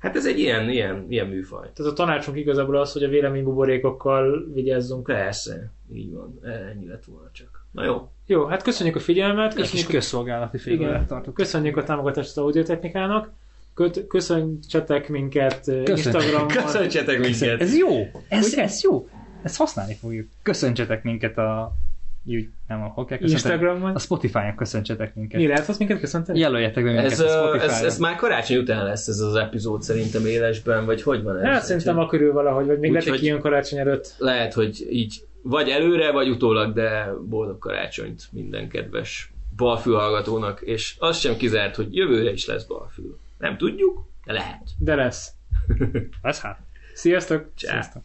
[0.00, 1.70] hát ez egy ilyen, ilyen, ilyen műfaj.
[1.74, 5.02] Tehát a tanácsunk igazából az, hogy a véleménybuborékokkal vigyázzunk.
[5.04, 6.38] Persze, így van.
[6.72, 7.64] Ennyi lett volna csak.
[7.70, 8.08] Na jó.
[8.26, 11.34] Jó, hát köszönjük a figyelmet, Egy kis köszönjük, közszolgálati igen, félre tartok.
[11.34, 13.32] köszönjük a támogatást az audiotechnikának.
[14.08, 16.48] köszöntsetek minket ö, Instagramon.
[16.64, 17.60] Köszöntsetek minket!
[17.60, 17.88] Ez jó!
[18.28, 19.08] Ez, ez jó!
[19.42, 20.28] Ezt használni fogjuk.
[20.42, 21.72] Köszöntsetek minket a...
[22.24, 23.30] Úgy, nem, kell köszönteni?
[23.30, 23.94] Instagramon.
[23.94, 25.40] A Spotify-on köszöntsetek minket.
[25.40, 26.38] Mi lehet azt minket köszönteni?
[26.38, 30.26] Jelöljetek be minket Ez, a ez, ez, már karácsony után lesz ez az epizód szerintem
[30.26, 31.44] élesben, vagy hogy van ez?
[31.44, 34.14] Hát szerintem a körül valahogy, vagy még lehet, hogy karácsony előtt.
[34.18, 40.96] Lehet, hogy így vagy előre, vagy utólag, de boldog karácsonyt minden kedves balfül hallgatónak, és
[40.98, 43.18] az sem kizárt, hogy jövőre is lesz balfül.
[43.38, 44.68] Nem tudjuk, de lehet.
[44.78, 45.32] De lesz.
[46.22, 46.58] Ez hát.
[46.94, 47.50] Sziasztok!
[47.54, 47.70] Csá.
[47.70, 48.02] Sziasztok.